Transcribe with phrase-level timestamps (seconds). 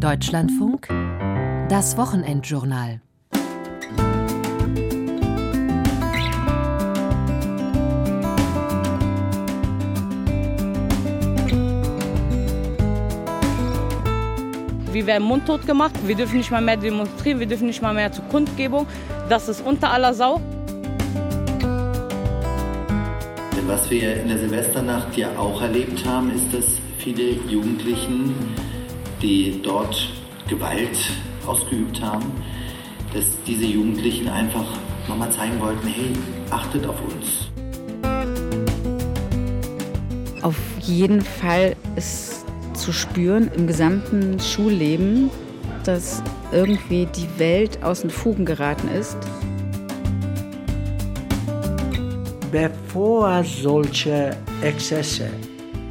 [0.00, 0.88] Deutschlandfunk,
[1.68, 3.02] das Wochenendjournal.
[14.90, 18.10] Wir werden mundtot gemacht, wir dürfen nicht mal mehr demonstrieren, wir dürfen nicht mal mehr
[18.10, 18.86] zur Kundgebung.
[19.28, 20.40] Das ist unter aller Sau.
[23.66, 28.34] Was wir in der Silvesternacht ja auch erlebt haben, ist, dass viele Jugendlichen,
[29.22, 30.12] die dort
[30.48, 30.98] Gewalt
[31.46, 32.26] ausgeübt haben,
[33.12, 34.66] dass diese Jugendlichen einfach
[35.08, 36.12] nochmal zeigen wollten, hey,
[36.50, 37.50] achtet auf uns.
[40.42, 45.30] Auf jeden Fall ist zu spüren im gesamten Schulleben,
[45.84, 49.16] dass irgendwie die Welt aus den Fugen geraten ist.
[52.50, 55.30] Bevor solche Exzesse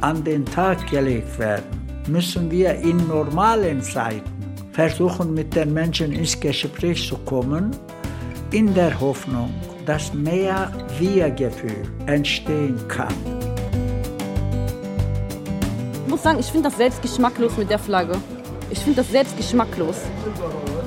[0.00, 1.79] an den Tag gelegt werden,
[2.10, 4.22] müssen wir in normalen Zeiten
[4.72, 7.70] versuchen, mit den Menschen ins Gespräch zu kommen,
[8.50, 9.52] in der Hoffnung,
[9.86, 13.14] dass mehr Wir-Gefühl entstehen kann.
[16.04, 18.16] Ich muss sagen, ich finde das selbst geschmacklos mit der Flagge.
[18.70, 19.96] Ich finde das selbst geschmacklos.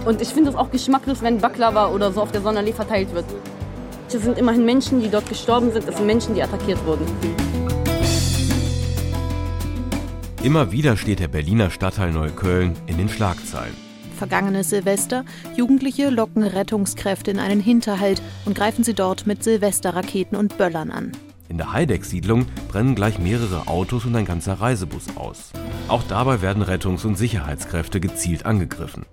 [0.06, 3.26] Und ich finde es auch geschmacklos, wenn Baklava oder so auf der Sonnenallee verteilt wird.
[4.08, 5.88] Es sind immerhin Menschen, die dort gestorben sind.
[5.88, 7.06] Es sind Menschen, die attackiert wurden.
[10.44, 13.74] Immer wieder steht der Berliner Stadtteil Neukölln in den Schlagzeilen.
[14.18, 15.24] Vergangenes Silvester.
[15.56, 21.14] Jugendliche locken Rettungskräfte in einen Hinterhalt und greifen sie dort mit Silvesterraketen und Böllern an.
[21.48, 25.54] In der Heideck-Siedlung brennen gleich mehrere Autos und ein ganzer Reisebus aus.
[25.88, 29.06] Auch dabei werden Rettungs- und Sicherheitskräfte gezielt angegriffen.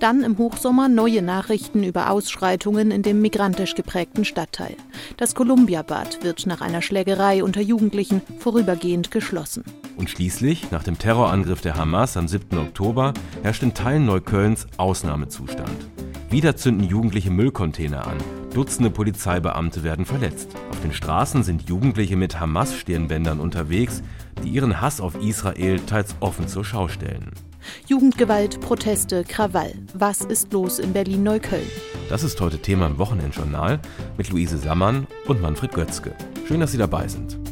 [0.00, 4.76] Dann im Hochsommer neue Nachrichten über Ausschreitungen in dem migrantisch geprägten Stadtteil.
[5.16, 9.64] Das Kolumbiabad wird nach einer Schlägerei unter Jugendlichen vorübergehend geschlossen.
[9.96, 12.58] Und schließlich, nach dem Terrorangriff der Hamas am 7.
[12.58, 15.88] Oktober, herrscht in Teilen Neuköllns Ausnahmezustand.
[16.30, 18.16] Wieder zünden Jugendliche Müllcontainer an.
[18.54, 20.48] Dutzende Polizeibeamte werden verletzt.
[20.70, 24.02] Auf den Straßen sind Jugendliche mit Hamas-Stirnbändern unterwegs,
[24.42, 27.32] die ihren Hass auf Israel teils offen zur Schau stellen.
[27.86, 29.72] Jugendgewalt, Proteste, Krawall.
[29.94, 31.68] Was ist los in Berlin-Neukölln?
[32.08, 33.80] Das ist heute Thema im Wochenendjournal
[34.16, 36.14] mit Luise Sammann und Manfred Götzke.
[36.46, 37.51] Schön, dass Sie dabei sind.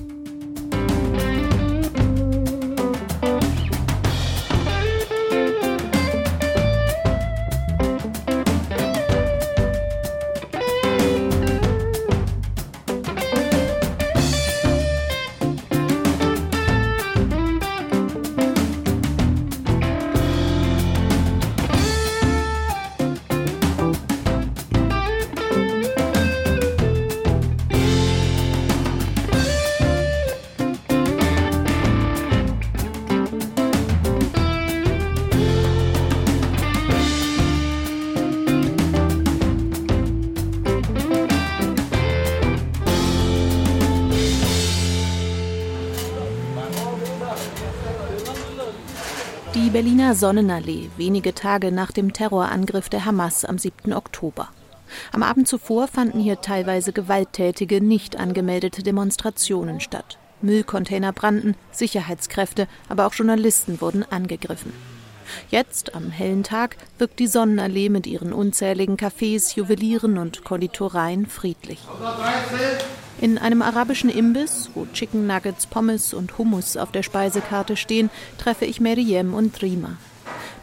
[49.80, 53.94] Berliner Sonnenallee, wenige Tage nach dem Terrorangriff der Hamas am 7.
[53.94, 54.50] Oktober.
[55.10, 60.18] Am Abend zuvor fanden hier teilweise gewalttätige, nicht angemeldete Demonstrationen statt.
[60.42, 64.74] Müllcontainer brannten, Sicherheitskräfte, aber auch Journalisten wurden angegriffen.
[65.50, 71.80] Jetzt, am hellen Tag, wirkt die Sonnenallee mit ihren unzähligen Cafés, Juwelieren und Konditoreien friedlich.
[73.20, 78.08] In einem arabischen Imbiss, wo Chicken Nuggets, Pommes und Hummus auf der Speisekarte stehen,
[78.38, 79.98] treffe ich Meriem und Rima.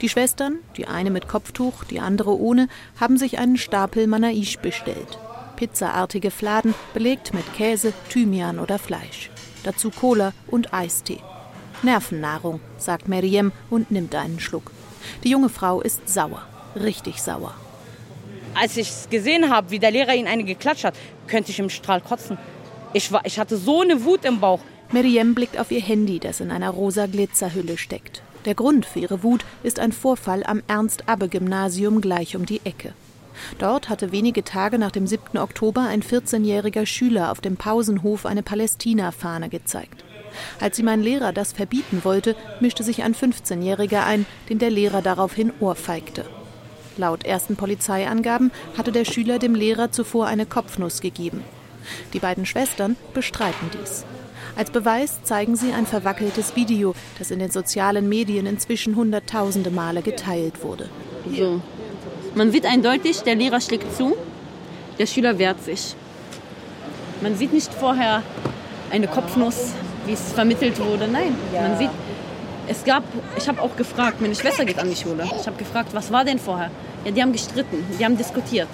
[0.01, 2.67] Die Schwestern, die eine mit Kopftuch, die andere ohne,
[2.99, 5.19] haben sich einen Stapel Manaish bestellt.
[5.55, 9.31] Pizzaartige Fladen, belegt mit Käse, Thymian oder Fleisch.
[9.63, 11.19] Dazu Cola und Eistee.
[11.83, 14.71] Nervennahrung, sagt Meriem und nimmt einen Schluck.
[15.23, 16.41] Die junge Frau ist sauer,
[16.75, 17.53] richtig sauer.
[18.53, 20.95] Als ich gesehen habe, wie der Lehrer ihn eine geklatscht hat,
[21.27, 22.37] könnte ich im Strahl kotzen.
[22.93, 24.61] Ich, war, ich hatte so eine Wut im Bauch.
[24.91, 28.23] Meriem blickt auf ihr Handy, das in einer rosa Glitzerhülle steckt.
[28.45, 32.93] Der Grund für ihre Wut ist ein Vorfall am Ernst-Abbe-Gymnasium gleich um die Ecke.
[33.59, 35.37] Dort hatte wenige Tage nach dem 7.
[35.37, 40.03] Oktober ein 14-jähriger Schüler auf dem Pausenhof eine Palästina-Fahne gezeigt.
[40.59, 45.01] Als ihm ein Lehrer das verbieten wollte, mischte sich ein 15-Jähriger ein, den der Lehrer
[45.01, 46.25] daraufhin ohrfeigte.
[46.97, 51.43] Laut ersten Polizeiangaben hatte der Schüler dem Lehrer zuvor eine Kopfnuss gegeben.
[52.13, 54.05] Die beiden Schwestern bestreiten dies.
[54.55, 60.01] Als Beweis zeigen sie ein verwackeltes Video, das in den sozialen Medien inzwischen hunderttausende Male
[60.01, 60.89] geteilt wurde.
[61.31, 61.61] So.
[62.33, 64.17] Man sieht eindeutig, der Lehrer schlägt zu,
[64.97, 65.95] der Schüler wehrt sich.
[67.21, 68.23] Man sieht nicht vorher
[68.89, 69.73] eine Kopfnuss,
[70.07, 71.07] wie es vermittelt wurde.
[71.07, 71.91] Nein, man sieht,
[72.69, 73.03] Es gab,
[73.37, 75.23] ich habe auch gefragt, meine Schwester geht an die Schule.
[75.39, 76.69] Ich habe gefragt, was war denn vorher?
[77.05, 78.67] Ja, die haben gestritten, die haben diskutiert.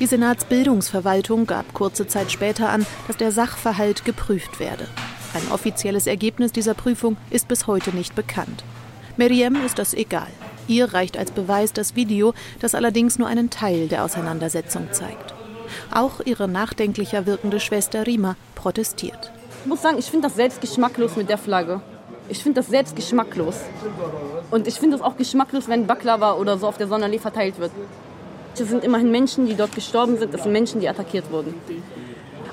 [0.00, 4.88] Die Senatsbildungsverwaltung gab kurze Zeit später an, dass der Sachverhalt geprüft werde.
[5.34, 8.64] Ein offizielles Ergebnis dieser Prüfung ist bis heute nicht bekannt.
[9.16, 10.28] Meriem ist das egal.
[10.66, 15.34] Ihr reicht als Beweis das Video, das allerdings nur einen Teil der Auseinandersetzung zeigt.
[15.92, 19.32] Auch ihre nachdenklicher wirkende Schwester Rima protestiert.
[19.62, 21.80] Ich muss sagen, ich finde das selbst geschmacklos mit der Flagge.
[22.28, 23.60] Ich finde das selbst geschmacklos.
[24.50, 27.70] Und ich finde es auch geschmacklos, wenn Baklava oder so auf der Sonnenallee verteilt wird.
[28.54, 30.34] Es sind immerhin Menschen, die dort gestorben sind.
[30.34, 31.54] Das sind Menschen, die attackiert wurden.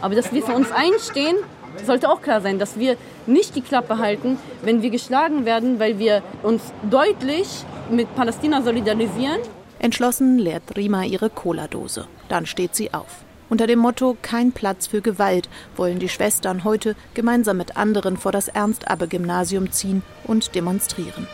[0.02, 1.36] Aber dass wir für uns einstehen,
[1.84, 2.96] sollte auch klar sein, dass wir
[3.26, 7.48] nicht die Klappe halten, wenn wir geschlagen werden, weil wir uns deutlich
[7.90, 9.40] mit Palästina solidarisieren.
[9.80, 12.06] Entschlossen leert Rima ihre Cola-Dose.
[12.28, 13.24] Dann steht sie auf.
[13.50, 18.31] Unter dem Motto Kein Platz für Gewalt wollen die Schwestern heute gemeinsam mit anderen vor
[18.31, 21.28] das Ernst-Abbe-Gymnasium ziehen und demonstrieren.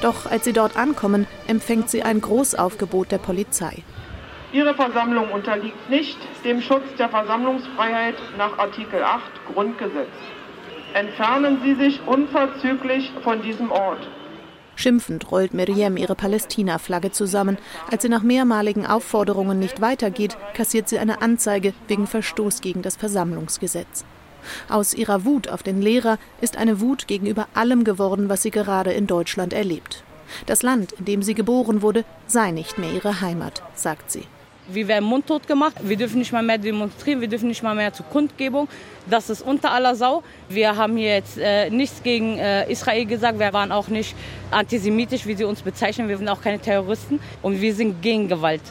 [0.00, 3.82] Doch als sie dort ankommen, empfängt sie ein Großaufgebot der Polizei.
[4.52, 10.08] Ihre Versammlung unterliegt nicht dem Schutz der Versammlungsfreiheit nach Artikel 8 Grundgesetz.
[10.94, 14.08] Entfernen Sie sich unverzüglich von diesem Ort.
[14.78, 17.58] Schimpfend rollt Miriam ihre Palästina-Flagge zusammen.
[17.90, 22.94] Als sie nach mehrmaligen Aufforderungen nicht weitergeht, kassiert sie eine Anzeige wegen Verstoß gegen das
[22.96, 24.04] Versammlungsgesetz.
[24.68, 28.92] Aus ihrer Wut auf den Lehrer ist eine Wut gegenüber allem geworden, was sie gerade
[28.92, 30.04] in Deutschland erlebt.
[30.46, 34.22] Das Land, in dem sie geboren wurde, sei nicht mehr ihre Heimat, sagt sie.
[34.70, 35.76] Wir werden mundtot gemacht.
[35.82, 37.20] Wir dürfen nicht mal mehr demonstrieren.
[37.20, 38.68] Wir dürfen nicht mal mehr zur Kundgebung.
[39.08, 40.22] Das ist unter aller Sau.
[40.48, 43.38] Wir haben hier jetzt äh, nichts gegen äh, Israel gesagt.
[43.38, 44.14] Wir waren auch nicht
[44.50, 46.08] antisemitisch, wie sie uns bezeichnen.
[46.08, 47.18] Wir sind auch keine Terroristen.
[47.40, 48.62] Und wir sind gegen Gewalt.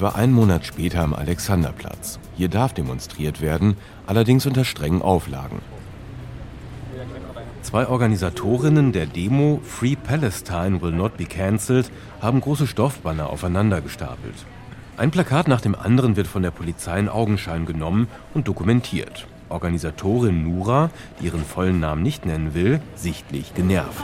[0.00, 2.18] Etwa einen Monat später am Alexanderplatz.
[2.34, 3.76] Hier darf demonstriert werden,
[4.06, 5.58] allerdings unter strengen Auflagen.
[7.60, 11.90] Zwei Organisatorinnen der Demo Free Palestine Will Not Be Cancelled
[12.22, 14.46] haben große Stoffbanner aufeinander gestapelt.
[14.96, 19.26] Ein Plakat nach dem anderen wird von der Polizei in Augenschein genommen und dokumentiert.
[19.50, 20.88] Organisatorin Nura,
[21.20, 24.02] die ihren vollen Namen nicht nennen will, sichtlich genervt.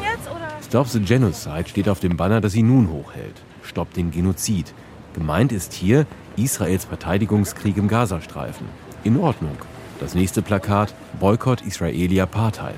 [0.00, 0.30] Jetzt?
[0.68, 3.42] Stop the Genocide steht auf dem Banner, das sie nun hochhält.
[3.62, 4.72] Stoppt den Genozid.
[5.18, 6.06] Gemeint ist hier
[6.36, 8.68] Israels Verteidigungskrieg im Gazastreifen.
[9.02, 9.56] In Ordnung.
[9.98, 12.76] Das nächste Plakat Boykott Israeli Apartheid.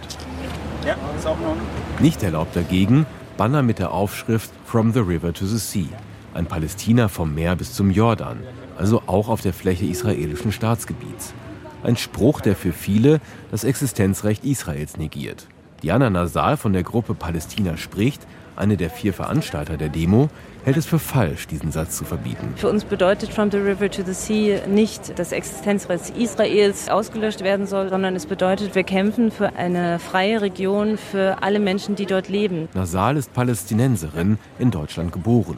[0.86, 1.58] Ja, ist auch Ordnung.
[1.98, 3.04] Nicht erlaubt dagegen
[3.36, 5.88] Banner mit der Aufschrift From the River to the Sea.
[6.32, 8.38] Ein Palästina vom Meer bis zum Jordan,
[8.78, 11.34] also auch auf der Fläche israelischen Staatsgebiets.
[11.82, 13.20] Ein Spruch, der für viele
[13.50, 15.46] das Existenzrecht Israels negiert.
[15.82, 20.30] Diana Nasal von der Gruppe Palästina spricht, eine der vier Veranstalter der Demo,
[20.64, 22.54] hält es für falsch, diesen Satz zu verbieten.
[22.56, 27.66] Für uns bedeutet From the River to the Sea nicht, dass Existenzrecht Israels ausgelöscht werden
[27.66, 32.28] soll, sondern es bedeutet, wir kämpfen für eine freie Region für alle Menschen, die dort
[32.28, 32.68] leben.
[32.74, 35.56] Nasal ist Palästinenserin, in Deutschland geboren.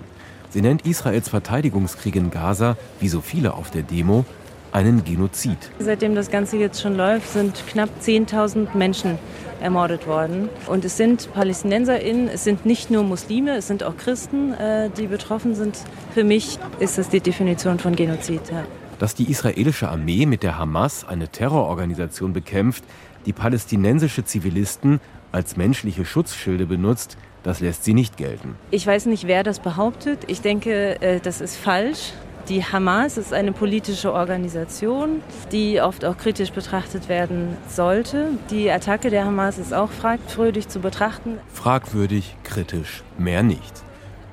[0.50, 4.26] Sie nennt Israels Verteidigungskrieg in Gaza, wie so viele auf der Demo,
[4.73, 5.59] einen Genozid.
[5.79, 9.19] Seitdem das Ganze jetzt schon läuft, sind knapp 10.000 Menschen
[9.61, 10.49] ermordet worden.
[10.67, 15.07] Und es sind PalästinenserInnen, es sind nicht nur Muslime, es sind auch Christen, äh, die
[15.07, 15.79] betroffen sind.
[16.14, 18.41] Für mich ist das die Definition von Genozid.
[18.50, 18.64] Ja.
[18.99, 22.85] Dass die israelische Armee mit der Hamas eine Terrororganisation bekämpft,
[23.26, 25.00] die palästinensische Zivilisten
[25.31, 28.57] als menschliche Schutzschilde benutzt, das lässt sie nicht gelten.
[28.71, 30.21] Ich weiß nicht, wer das behauptet.
[30.29, 32.12] Ich denke, äh, das ist falsch.
[32.49, 35.23] Die Hamas ist eine politische Organisation,
[35.53, 38.31] die oft auch kritisch betrachtet werden sollte.
[38.51, 41.39] Die Attacke der Hamas ist auch fragwürdig zu betrachten.
[41.53, 43.85] Fragwürdig, kritisch, mehr nicht.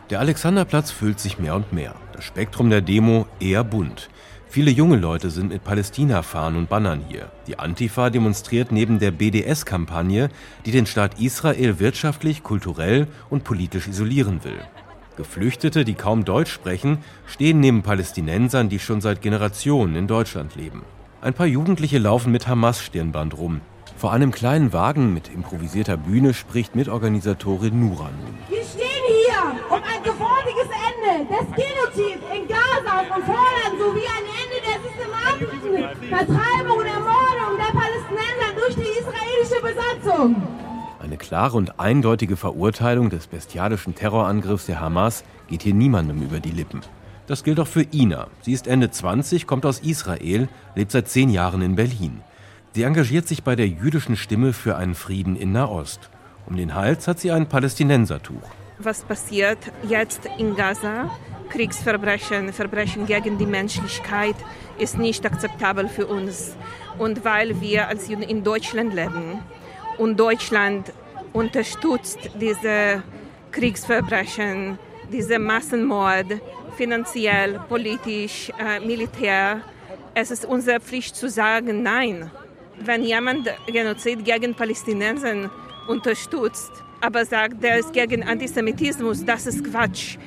[0.10, 1.94] Der Alexanderplatz füllt sich mehr und mehr.
[2.14, 4.10] Das Spektrum der Demo eher bunt.
[4.48, 7.32] Viele junge Leute sind mit Palästina-Fahnen und Bannern hier.
[7.46, 10.30] Die Antifa demonstriert neben der BDS-Kampagne,
[10.66, 14.60] die den Staat Israel wirtschaftlich, kulturell und politisch isolieren will.
[15.20, 20.84] Geflüchtete, die kaum Deutsch sprechen, stehen neben Palästinensern, die schon seit Generationen in Deutschland leben.
[21.20, 23.60] Ein paar Jugendliche laufen mit Hamas-Stirnband rum.
[23.98, 28.38] Vor einem kleinen Wagen mit improvisierter Bühne spricht Mitorganisatorin Nura nun.
[28.48, 34.26] Wir stehen hier um ein sofortiges Ende des Genozids in Gaza und fordern sowie ein
[34.40, 40.69] Ende der systematischen Vertreibung und Ermordung der Palästinenser durch die israelische Besatzung.
[41.30, 46.82] Klare und eindeutige Verurteilung des bestialischen Terrorangriffs der Hamas geht hier niemandem über die Lippen.
[47.28, 48.26] Das gilt auch für Ina.
[48.42, 52.22] Sie ist Ende 20, kommt aus Israel, lebt seit zehn Jahren in Berlin.
[52.74, 56.10] Sie engagiert sich bei der jüdischen Stimme für einen Frieden in Nahost.
[56.48, 58.42] Um den Hals hat sie ein Palästinensertuch.
[58.80, 61.12] Was passiert jetzt in Gaza?
[61.50, 64.36] Kriegsverbrechen, Verbrechen gegen die Menschlichkeit
[64.80, 66.56] ist nicht akzeptabel für uns.
[66.98, 69.44] Und weil wir als Juden in Deutschland leben
[70.00, 70.92] und Deutschland
[71.34, 73.04] unterstützt diese
[73.52, 74.78] Kriegsverbrechen,
[75.12, 76.42] diese Massenmord,
[76.78, 79.62] finanziell, politisch, äh, militär,
[80.14, 82.30] es ist unsere Pflicht zu sagen, nein
[82.86, 85.50] wenn jemand Genozid gegen Palästinenser
[85.88, 86.72] unterstützt,
[87.02, 90.18] aber sagt, der ist gegen Antisemitismus, das ist Quatsch.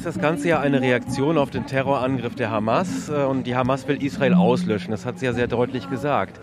[0.00, 3.86] Ist das Ganze ja eine Reaktion auf den Terrorangriff der Hamas äh, und die Hamas
[3.86, 4.92] will Israel auslöschen.
[4.92, 6.40] Das hat sie ja sehr deutlich gesagt.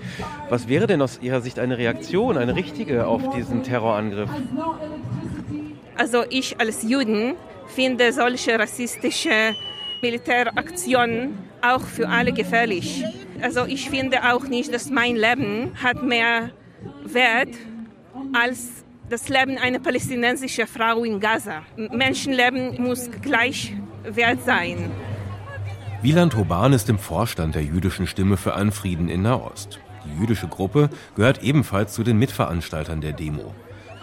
[0.47, 4.29] Was wäre denn aus Ihrer Sicht eine Reaktion, eine richtige auf diesen Terrorangriff?
[5.97, 7.33] Also ich als Juden
[7.65, 9.55] finde solche rassistische
[10.03, 13.03] Militäraktionen auch für alle gefährlich.
[13.41, 16.51] Also ich finde auch nicht, dass mein Leben hat mehr
[17.05, 17.55] Wert
[18.33, 21.63] als das Leben einer palästinensischen Frau in Gaza.
[21.75, 23.73] Menschenleben muss gleich
[24.03, 24.91] wert sein.
[26.01, 29.79] Wieland Hoban ist im Vorstand der jüdischen Stimme für einen Frieden in Nahost.
[30.05, 33.53] Die jüdische Gruppe gehört ebenfalls zu den Mitveranstaltern der Demo.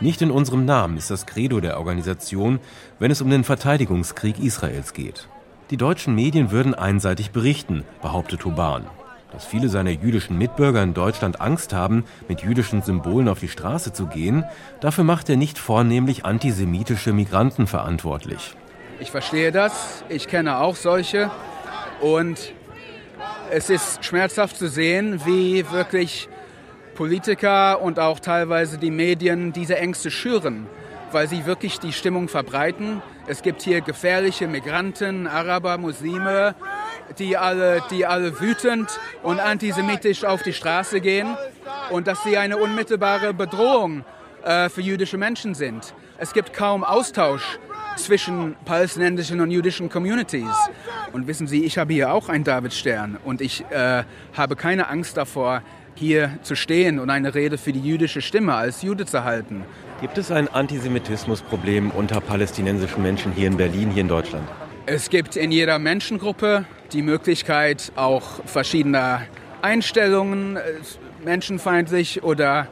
[0.01, 2.59] Nicht in unserem Namen ist das Credo der Organisation,
[2.99, 5.29] wenn es um den Verteidigungskrieg Israels geht.
[5.71, 8.87] Die deutschen Medien würden einseitig berichten, behauptet Huban.
[9.35, 13.93] Dass viele seiner jüdischen Mitbürger in Deutschland Angst haben, mit jüdischen Symbolen auf die Straße
[13.93, 14.45] zu gehen,
[14.81, 18.55] dafür macht er nicht vornehmlich antisemitische Migranten verantwortlich.
[19.01, 21.33] Ich verstehe das, ich kenne auch solche
[22.01, 22.53] und
[23.51, 26.29] es ist schmerzhaft zu sehen, wie wirklich
[26.95, 30.69] Politiker und auch teilweise die Medien diese Ängste schüren
[31.15, 33.01] weil sie wirklich die Stimmung verbreiten.
[33.29, 36.57] Es gibt hier gefährliche Migranten, Araber, Muslime,
[37.19, 38.89] die alle, die alle wütend
[39.23, 41.37] und antisemitisch auf die Straße gehen
[41.91, 44.05] und dass sie eine unmittelbare Bedrohung
[44.45, 45.95] äh, für jüdische Menschen sind.
[46.19, 47.59] Es gibt kaum Austausch
[47.97, 50.55] zwischen palästinensischen und jüdischen Communities.
[51.13, 55.17] Und wissen Sie, ich habe hier auch einen Davidstern und ich äh, habe keine Angst
[55.17, 55.63] davor,
[55.95, 59.65] hier zu stehen und eine Rede für die jüdische Stimme als Jude zu halten.
[60.01, 64.49] Gibt es ein Antisemitismusproblem unter palästinensischen Menschen hier in Berlin, hier in Deutschland?
[64.87, 69.23] Es gibt in jeder Menschengruppe die Möglichkeit, auch verschiedener
[69.61, 70.63] Einstellungen, äh,
[71.25, 72.69] menschenfeindlich oder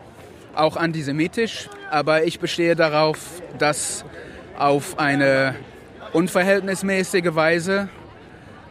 [0.55, 1.69] auch antisemitisch.
[1.91, 4.05] Aber ich bestehe darauf, dass
[4.57, 5.57] auf eine
[6.12, 7.88] unverhältnismäßige Weise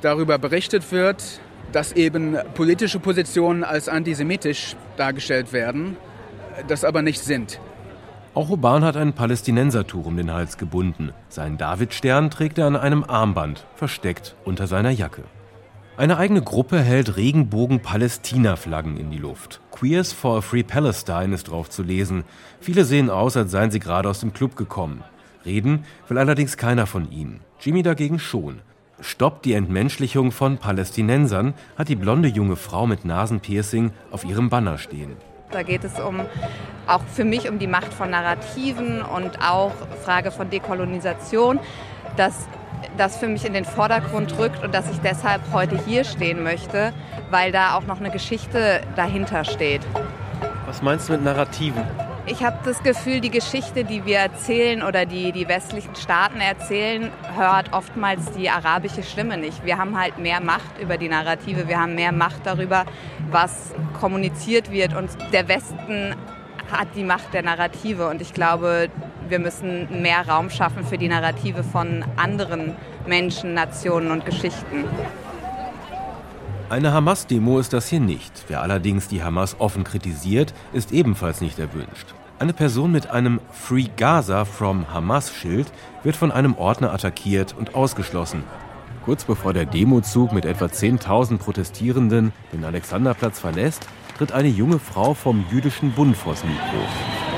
[0.02, 1.42] darüber berichtet wird,
[1.72, 5.98] dass eben politische Positionen als antisemitisch dargestellt werden,
[6.68, 7.60] das aber nicht sind.
[8.34, 11.12] Auch Oban hat ein Palästinensertuch um den Hals gebunden.
[11.28, 15.24] Seinen Davidstern trägt er an einem Armband, versteckt unter seiner Jacke.
[16.02, 19.62] Eine eigene Gruppe hält Regenbogen-Palästina-Flaggen in die Luft.
[19.70, 22.24] Queers for a Free Palestine ist drauf zu lesen.
[22.60, 25.04] Viele sehen aus, als seien sie gerade aus dem Club gekommen.
[25.46, 27.42] Reden will allerdings keiner von ihnen.
[27.60, 28.62] Jimmy dagegen schon.
[29.00, 34.80] Stoppt die Entmenschlichung von Palästinensern, hat die blonde junge Frau mit Nasenpiercing auf ihrem Banner
[34.80, 35.18] stehen.
[35.52, 36.22] Da geht es um
[36.88, 41.60] auch für mich um die Macht von Narrativen und auch Frage von Dekolonisation,
[42.18, 42.48] dass
[42.98, 46.94] das für mich in den Vordergrund rückt und dass ich deshalb heute hier stehen möchte,
[47.30, 49.82] weil da auch noch eine Geschichte dahinter steht.
[50.66, 51.84] Was meinst du mit Narrativen?
[52.28, 57.12] Ich habe das Gefühl, die Geschichte, die wir erzählen oder die die westlichen Staaten erzählen,
[57.36, 59.66] hört oftmals die arabische Stimme nicht.
[59.66, 62.86] Wir haben halt mehr Macht über die Narrative, wir haben mehr Macht darüber,
[63.32, 66.16] was kommuniziert wird und der Westen
[66.72, 68.90] hat die Macht der Narrative und ich glaube,
[69.32, 72.76] wir müssen mehr Raum schaffen für die Narrative von anderen
[73.08, 74.84] Menschen, Nationen und Geschichten.
[76.70, 78.32] Eine Hamas-Demo ist das hier nicht.
[78.48, 82.14] Wer allerdings die Hamas offen kritisiert, ist ebenfalls nicht erwünscht.
[82.40, 85.72] Eine Person mit einem Free Gaza from Hamas-Schild
[86.04, 88.44] wird von einem Ordner attackiert und ausgeschlossen.
[89.06, 95.14] Kurz bevor der Demozug mit etwa 10.000 Protestierenden den Alexanderplatz verlässt, tritt eine junge Frau
[95.14, 97.31] vom Jüdischen Bund vors Mikro.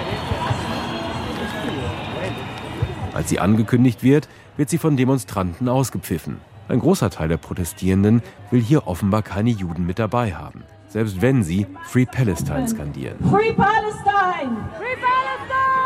[3.13, 4.27] Als sie angekündigt wird,
[4.57, 6.37] wird sie von Demonstranten ausgepfiffen.
[6.67, 11.43] Ein großer Teil der Protestierenden will hier offenbar keine Juden mit dabei haben, selbst wenn
[11.43, 13.17] sie Free Palestine skandieren.
[13.29, 14.57] Free Palestine!
[14.77, 15.82] Free Palestine!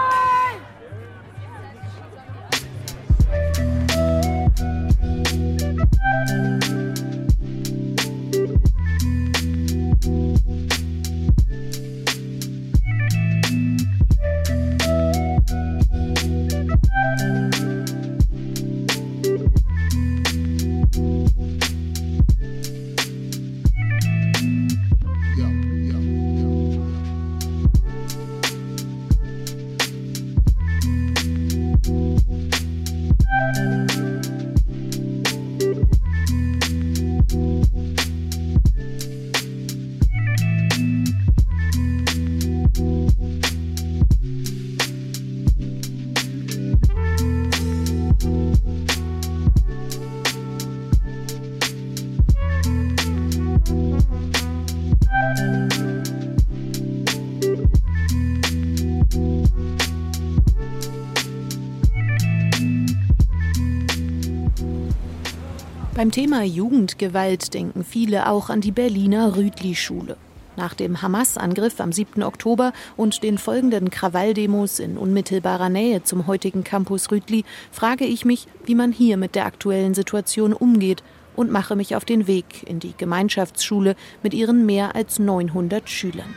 [66.07, 70.15] Beim Thema Jugendgewalt denken viele auch an die Berliner Rütli-Schule.
[70.55, 72.23] Nach dem Hamas-Angriff am 7.
[72.23, 78.47] Oktober und den folgenden Krawalldemos in unmittelbarer Nähe zum heutigen Campus Rütli frage ich mich,
[78.63, 81.03] wie man hier mit der aktuellen Situation umgeht
[81.35, 86.33] und mache mich auf den Weg in die Gemeinschaftsschule mit ihren mehr als 900 Schülern.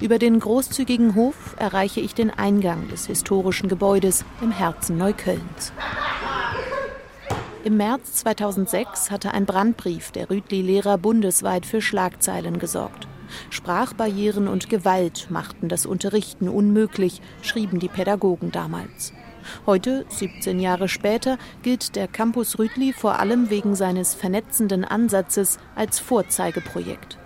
[0.00, 5.74] Über den großzügigen Hof erreiche ich den Eingang des historischen Gebäudes im Herzen Neuköllns.
[7.68, 13.06] Im März 2006 hatte ein Brandbrief der Rütli-Lehrer bundesweit für Schlagzeilen gesorgt.
[13.50, 19.12] Sprachbarrieren und Gewalt machten das Unterrichten unmöglich, schrieben die Pädagogen damals.
[19.66, 26.00] Heute, 17 Jahre später, gilt der Campus Rütli vor allem wegen seines vernetzenden Ansatzes als
[26.00, 27.18] Vorzeigeprojekt.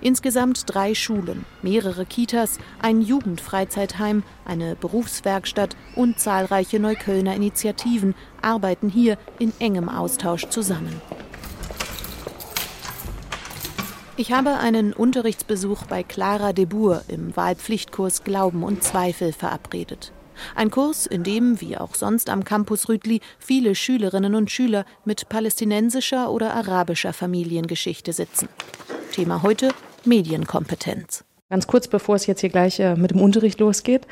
[0.00, 9.18] Insgesamt drei Schulen, mehrere Kitas, ein Jugendfreizeitheim, eine Berufswerkstatt und zahlreiche Neuköllner Initiativen arbeiten hier
[9.38, 11.00] in engem Austausch zusammen.
[14.16, 20.12] Ich habe einen Unterrichtsbesuch bei Clara de Boer im Wahlpflichtkurs Glauben und Zweifel verabredet.
[20.54, 25.28] Ein Kurs, in dem, wie auch sonst am Campus Rütli, viele Schülerinnen und Schüler mit
[25.28, 28.48] palästinensischer oder arabischer Familiengeschichte sitzen.
[29.10, 29.70] Thema heute
[30.04, 31.24] Medienkompetenz.
[31.50, 34.06] Ganz kurz, bevor es jetzt hier gleich äh, mit dem Unterricht losgeht.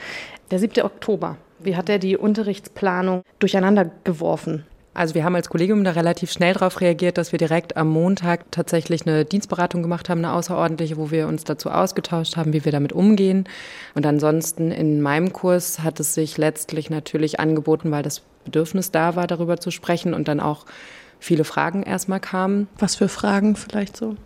[0.50, 0.84] Der 7.
[0.84, 1.37] Oktober.
[1.61, 4.64] Wie hat er die Unterrichtsplanung durcheinander geworfen?
[4.94, 8.50] Also wir haben als Kollegium da relativ schnell darauf reagiert, dass wir direkt am Montag
[8.50, 12.72] tatsächlich eine Dienstberatung gemacht haben, eine außerordentliche, wo wir uns dazu ausgetauscht haben, wie wir
[12.72, 13.44] damit umgehen.
[13.94, 19.14] Und ansonsten in meinem Kurs hat es sich letztlich natürlich angeboten, weil das Bedürfnis da
[19.14, 20.66] war, darüber zu sprechen und dann auch
[21.20, 22.66] viele Fragen erstmal kamen.
[22.78, 24.16] Was für Fragen vielleicht so?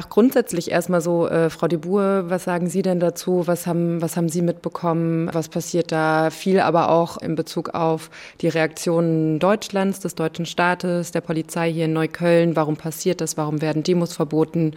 [0.00, 3.48] Ach, grundsätzlich erstmal so, äh, Frau de Boer, was sagen Sie denn dazu?
[3.48, 5.28] Was haben, was haben Sie mitbekommen?
[5.32, 6.30] Was passiert da?
[6.30, 8.08] Viel aber auch in Bezug auf
[8.40, 12.54] die Reaktionen Deutschlands, des deutschen Staates, der Polizei hier in Neukölln.
[12.54, 13.36] Warum passiert das?
[13.36, 14.76] Warum werden Demos verboten?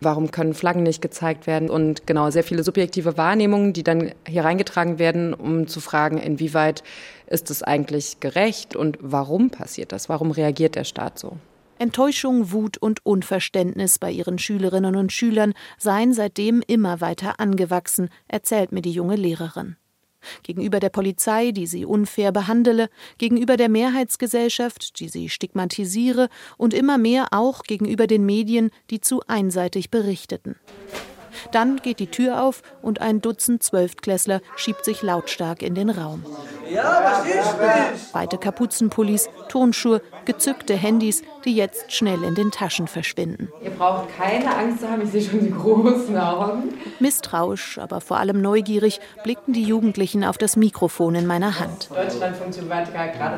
[0.00, 1.70] Warum können Flaggen nicht gezeigt werden?
[1.70, 6.82] Und genau, sehr viele subjektive Wahrnehmungen, die dann hier reingetragen werden, um zu fragen, inwieweit
[7.28, 10.08] ist es eigentlich gerecht und warum passiert das?
[10.08, 11.36] Warum reagiert der Staat so?
[11.78, 18.72] Enttäuschung, Wut und Unverständnis bei ihren Schülerinnen und Schülern seien seitdem immer weiter angewachsen, erzählt
[18.72, 19.76] mir die junge Lehrerin.
[20.42, 26.98] Gegenüber der Polizei, die sie unfair behandele, gegenüber der Mehrheitsgesellschaft, die sie stigmatisiere und immer
[26.98, 30.56] mehr auch gegenüber den Medien, die zu einseitig berichteten.
[31.52, 36.24] Dann geht die Tür auf und ein Dutzend Zwölftklässler schiebt sich lautstark in den Raum.
[36.70, 43.52] Ja, was ist Weite Kapuzenpullis, Turnschuhe, gezückte Handys, die jetzt schnell in den Taschen verschwinden.
[43.62, 46.74] Ihr braucht keine Angst zu haben, ich sehe schon die großen Augen.
[46.98, 51.88] Misstrauisch, aber vor allem neugierig blickten die Jugendlichen auf das Mikrofon in meiner Hand.
[51.88, 52.18] Gerade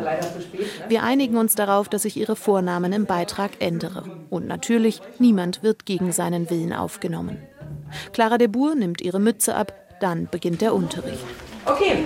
[0.02, 0.60] leider zu spät.
[0.60, 0.66] Ne?
[0.88, 4.04] Wir einigen uns darauf, dass ich ihre Vornamen im Beitrag ändere.
[4.30, 7.47] Und natürlich, niemand wird gegen seinen Willen aufgenommen.
[8.12, 11.24] Clara de Boer nimmt ihre Mütze ab, dann beginnt der Unterricht.
[11.64, 12.04] Okay,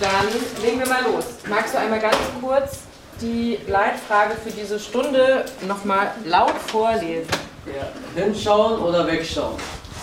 [0.00, 0.26] dann
[0.62, 1.24] legen wir mal los.
[1.48, 2.80] Magst du einmal ganz kurz
[3.20, 7.28] die Leitfrage für diese Stunde nochmal laut vorlesen?
[7.66, 8.22] Ja.
[8.22, 9.56] Hinschauen oder wegschauen?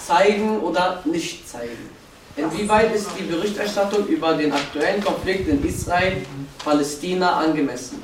[0.06, 1.90] Zeigen oder nicht zeigen?
[2.36, 8.04] Inwieweit ist die Berichterstattung über den aktuellen Konflikt in Israel-Palästina angemessen?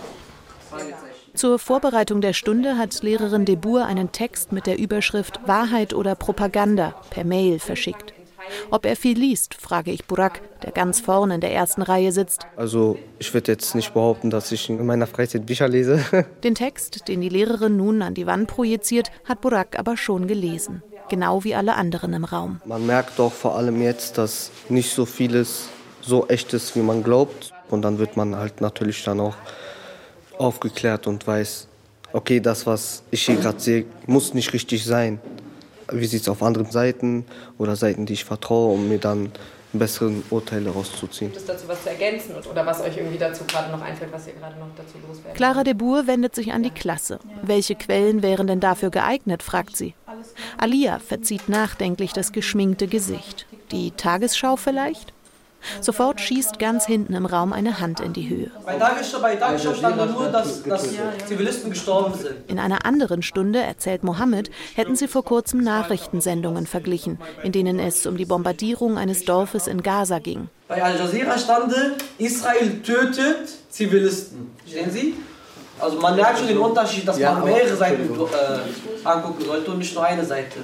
[0.69, 1.10] Fragezeichen.
[1.41, 6.93] Zur Vorbereitung der Stunde hat Lehrerin Debour einen Text mit der Überschrift Wahrheit oder Propaganda
[7.09, 8.13] per Mail verschickt.
[8.69, 12.45] Ob er viel liest, frage ich Burak, der ganz vorne in der ersten Reihe sitzt.
[12.57, 16.05] Also ich würde jetzt nicht behaupten, dass ich in meiner Freizeit Bücher lese.
[16.43, 20.83] Den Text, den die Lehrerin nun an die Wand projiziert, hat Burak aber schon gelesen.
[21.09, 22.61] Genau wie alle anderen im Raum.
[22.65, 25.69] Man merkt doch vor allem jetzt, dass nicht so vieles
[26.01, 27.51] so echt ist, wie man glaubt.
[27.71, 29.35] Und dann wird man halt natürlich dann auch
[30.37, 31.67] aufgeklärt und weiß,
[32.13, 35.19] okay, das, was ich hier gerade sehe, muss nicht richtig sein
[35.91, 37.25] wie sieht es auf anderen Seiten
[37.57, 39.31] oder Seiten, die ich vertraue, um mir dann
[39.73, 41.31] besseren Urteile rauszuziehen.
[41.31, 44.27] Gibt es dazu was zu ergänzen oder was euch irgendwie dazu gerade noch einfällt, was
[44.27, 47.19] ihr gerade noch dazu loswerden Clara de Boer wendet sich an die Klasse.
[47.41, 49.95] Welche Quellen wären denn dafür geeignet, fragt sie.
[50.57, 53.45] Alia verzieht nachdenklich das geschminkte Gesicht.
[53.71, 55.13] Die Tagesschau vielleicht?
[55.79, 58.51] Sofort schießt ganz hinten im Raum eine Hand in die Höhe.
[58.65, 60.89] Bei Tagesschau, bei stand nur, dass, dass
[61.27, 62.35] Zivilisten gestorben sind.
[62.47, 68.05] In einer anderen Stunde, erzählt Mohammed, hätten sie vor kurzem Nachrichtensendungen verglichen, in denen es
[68.05, 70.49] um die Bombardierung eines Dorfes in Gaza ging.
[70.67, 71.73] Bei Al Jazeera stand,
[72.17, 74.51] Israel tötet Zivilisten.
[74.65, 75.15] Sehen Sie?
[75.79, 79.95] Also man merkt schon den Unterschied, dass man mehrere Seiten äh, angucken sollte und nicht
[79.95, 80.59] nur eine Seite.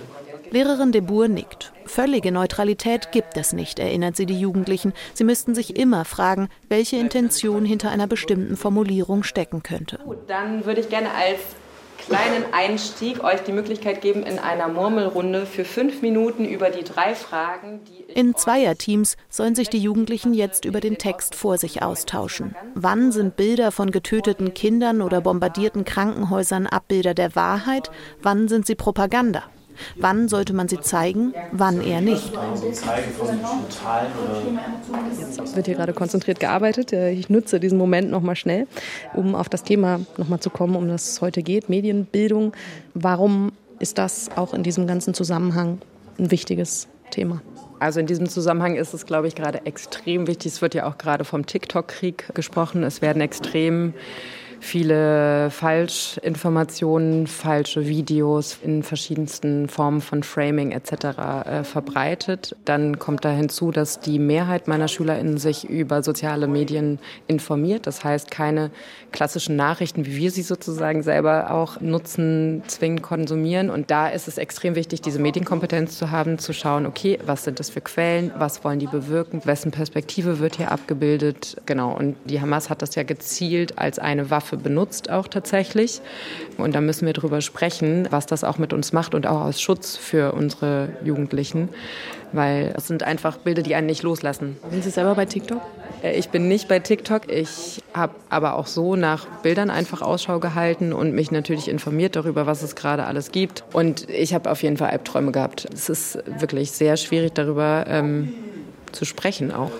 [0.49, 1.73] Lehrerin de Boer nickt.
[1.85, 4.93] Völlige Neutralität gibt es nicht, erinnert sie die Jugendlichen.
[5.13, 9.99] Sie müssten sich immer fragen, welche Intention hinter einer bestimmten Formulierung stecken könnte.
[10.03, 11.39] Gut, dann würde ich gerne als
[11.97, 17.15] kleinen Einstieg euch die Möglichkeit geben, in einer Murmelrunde für fünf Minuten über die drei
[17.15, 18.13] Fragen, die.
[18.13, 22.55] In Zweierteams sollen sich die Jugendlichen jetzt über den Text vor sich austauschen.
[22.75, 27.91] Wann sind Bilder von getöteten Kindern oder bombardierten Krankenhäusern Abbilder der Wahrheit?
[28.21, 29.43] Wann sind sie Propaganda?
[29.95, 32.31] Wann sollte man sie zeigen, wann eher nicht?
[35.19, 36.93] Jetzt wird hier gerade konzentriert gearbeitet.
[36.93, 38.67] Ich nutze diesen Moment noch mal schnell,
[39.13, 42.53] um auf das Thema noch mal zu kommen, um das es heute geht, Medienbildung.
[42.93, 45.79] Warum ist das auch in diesem ganzen Zusammenhang
[46.17, 47.41] ein wichtiges Thema?
[47.79, 50.53] Also in diesem Zusammenhang ist es, glaube ich, gerade extrem wichtig.
[50.53, 52.81] Es wird ja auch gerade vom TikTok-Krieg gesprochen.
[52.81, 53.93] Es werden extrem
[54.59, 60.91] viele Falschinformationen, falsche Videos in verschiedensten Formen von Framing etc.
[60.91, 62.55] Äh, verbreitet.
[62.65, 67.87] Dann kommt da hinzu, dass die Mehrheit meiner SchülerInnen sich über soziale Medien informiert.
[67.87, 68.71] Das heißt, keine
[69.11, 73.69] klassischen Nachrichten, wie wir sie sozusagen selber auch nutzen, zwingend konsumieren.
[73.69, 77.59] Und da ist es extrem wichtig, diese Medienkompetenz zu haben, zu schauen, okay, was sind
[77.59, 81.57] das für Quellen, was wollen die bewirken, wessen Perspektive wird hier abgebildet.
[81.65, 86.01] Genau, und die Hamas hat das ja gezielt als eine Waffe Waffe benutzt auch tatsächlich.
[86.57, 89.61] Und da müssen wir drüber sprechen, was das auch mit uns macht und auch als
[89.61, 91.69] Schutz für unsere Jugendlichen.
[92.31, 94.57] Weil es sind einfach Bilder, die einen nicht loslassen.
[94.71, 95.61] Sind Sie selber bei TikTok?
[96.03, 97.31] Äh, ich bin nicht bei TikTok.
[97.31, 102.45] Ich habe aber auch so nach Bildern einfach Ausschau gehalten und mich natürlich informiert darüber,
[102.45, 103.63] was es gerade alles gibt.
[103.73, 105.67] Und ich habe auf jeden Fall Albträume gehabt.
[105.73, 107.85] Es ist wirklich sehr schwierig darüber.
[107.87, 108.33] Ähm,
[108.91, 109.71] zu sprechen auch.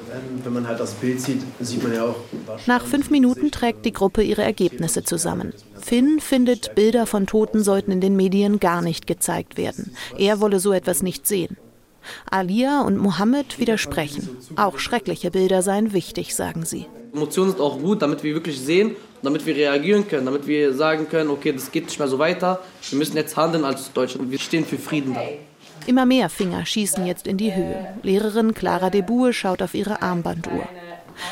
[0.44, 2.16] Wenn man halt das Bild sieht, sieht man ja auch.
[2.66, 5.54] Nach fünf Minuten trägt die Gruppe ihre Ergebnisse zusammen.
[5.80, 9.94] Finn findet, Bilder von Toten sollten in den Medien gar nicht gezeigt werden.
[10.18, 11.58] Er wolle so etwas nicht sehen.
[12.30, 14.30] Alia und Mohammed widersprechen.
[14.56, 16.86] Auch schreckliche Bilder seien wichtig, sagen sie.
[17.14, 21.10] Emotionen sind auch gut, damit wir wirklich sehen, damit wir reagieren können, damit wir sagen
[21.10, 22.62] können, okay, das geht nicht mehr so weiter.
[22.90, 24.32] Wir müssen jetzt handeln als Deutschland.
[24.32, 25.22] Wir stehen für Frieden da.
[25.88, 27.88] Immer mehr Finger schießen jetzt in die Höhe.
[28.04, 30.68] Lehrerin Clara de Boer schaut auf ihre Armbanduhr.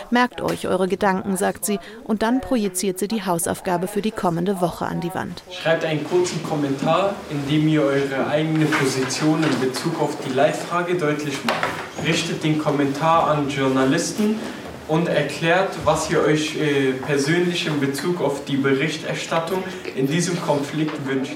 [0.10, 4.62] Merkt euch eure Gedanken, sagt sie, und dann projiziert sie die Hausaufgabe für die kommende
[4.62, 5.44] Woche an die Wand.
[5.52, 10.96] Schreibt einen kurzen Kommentar, in dem ihr eure eigene Position in Bezug auf die Leitfrage
[10.96, 12.08] deutlich macht.
[12.08, 14.40] Richtet den Kommentar an Journalisten
[14.88, 19.64] und erklärt, was ihr euch äh, persönlich in Bezug auf die Berichterstattung
[19.96, 21.36] in diesem Konflikt wünscht.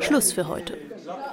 [0.00, 0.76] Schluss für heute.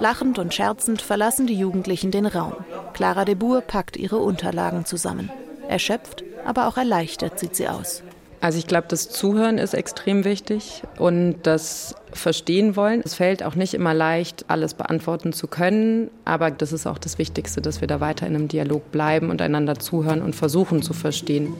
[0.00, 2.54] Lachend und scherzend verlassen die Jugendlichen den Raum.
[2.92, 5.30] Clara de Boer packt ihre Unterlagen zusammen.
[5.68, 8.02] Erschöpft, aber auch erleichtert sieht sie aus.
[8.40, 13.00] Also ich glaube, das Zuhören ist extrem wichtig und das Verstehen wollen.
[13.04, 17.18] Es fällt auch nicht immer leicht, alles beantworten zu können, aber das ist auch das
[17.18, 20.92] Wichtigste, dass wir da weiter in einem Dialog bleiben und einander zuhören und versuchen zu
[20.92, 21.54] verstehen.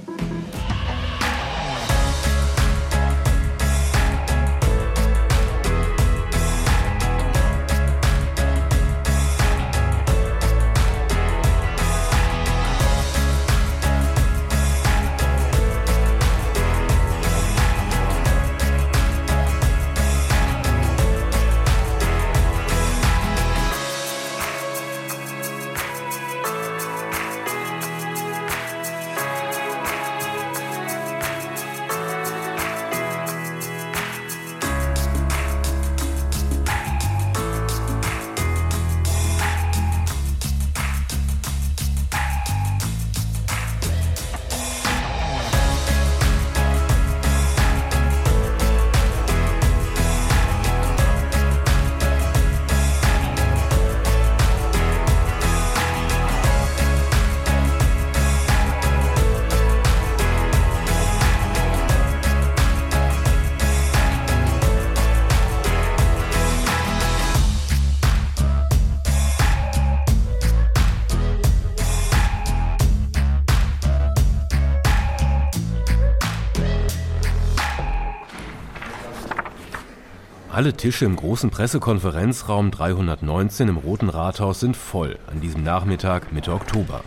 [80.63, 86.53] Alle Tische im großen Pressekonferenzraum 319 im Roten Rathaus sind voll an diesem Nachmittag Mitte
[86.53, 87.03] Oktober.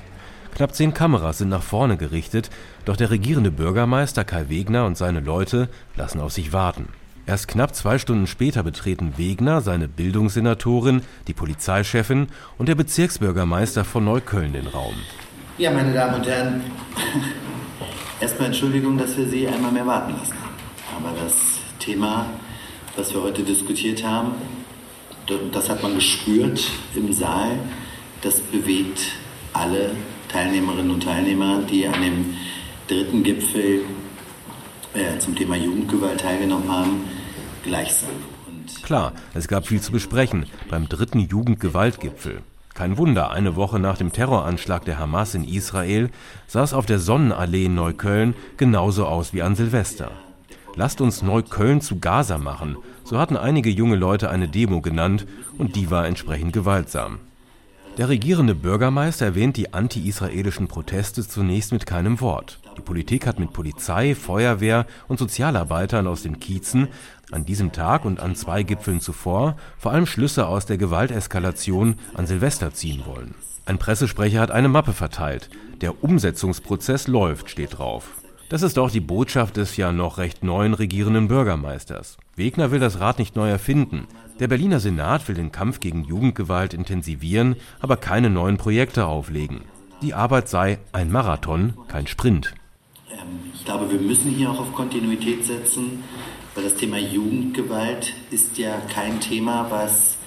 [0.54, 2.50] Knapp zehn Kameras sind nach vorne gerichtet,
[2.84, 6.89] doch der regierende Bürgermeister Kai Wegner und seine Leute lassen auf sich warten.
[7.26, 14.04] Erst knapp zwei Stunden später betreten Wegner, seine Bildungssenatorin, die Polizeichefin und der Bezirksbürgermeister von
[14.04, 14.96] Neukölln den Raum.
[15.58, 16.62] Ja, meine Damen und Herren,
[18.20, 20.36] erstmal Entschuldigung, dass wir Sie einmal mehr warten lassen.
[20.98, 22.26] Aber das Thema
[22.95, 24.34] was wir heute diskutiert haben,
[25.51, 26.63] das hat man gespürt
[26.95, 27.58] im Saal,
[28.21, 28.99] das bewegt
[29.53, 29.91] alle
[30.29, 32.38] Teilnehmerinnen und Teilnehmer, die an dem
[32.88, 33.81] dritten Gipfel
[34.93, 37.05] äh, zum Thema Jugendgewalt teilgenommen haben,
[37.63, 38.10] gleichsam.
[38.47, 42.41] Und Klar, es gab viel zu besprechen beim dritten Jugendgewaltgipfel.
[42.73, 46.10] Kein Wunder, eine Woche nach dem Terroranschlag der Hamas in Israel
[46.47, 50.12] sah es auf der Sonnenallee in Neukölln genauso aus wie an Silvester.
[50.76, 52.78] Lasst uns Neukölln zu Gaza machen.
[53.04, 55.26] So hatten einige junge Leute eine Demo genannt
[55.58, 57.20] und die war entsprechend gewaltsam.
[57.98, 62.60] Der regierende Bürgermeister erwähnt die anti-israelischen Proteste zunächst mit keinem Wort.
[62.78, 66.90] Die Politik hat mit Polizei, Feuerwehr und Sozialarbeitern aus den Kiezen
[67.32, 72.28] an diesem Tag und an zwei Gipfeln zuvor vor allem Schlüsse aus der Gewalteskalation an
[72.28, 73.34] Silvester ziehen wollen.
[73.66, 75.50] Ein Pressesprecher hat eine Mappe verteilt.
[75.80, 78.25] Der Umsetzungsprozess läuft, steht drauf.
[78.47, 82.17] Das ist auch die Botschaft des ja noch recht neuen regierenden Bürgermeisters.
[82.36, 84.08] Wegner will das Rad nicht neu erfinden.
[84.39, 89.62] Der Berliner Senat will den Kampf gegen Jugendgewalt intensivieren, aber keine neuen Projekte auflegen.
[90.03, 92.53] Die Arbeit sei ein Marathon, kein Sprint.
[93.12, 96.03] Ähm, ich glaube, wir müssen hier auch auf Kontinuität setzen,
[96.53, 100.17] weil das Thema Jugendgewalt ist ja kein Thema, was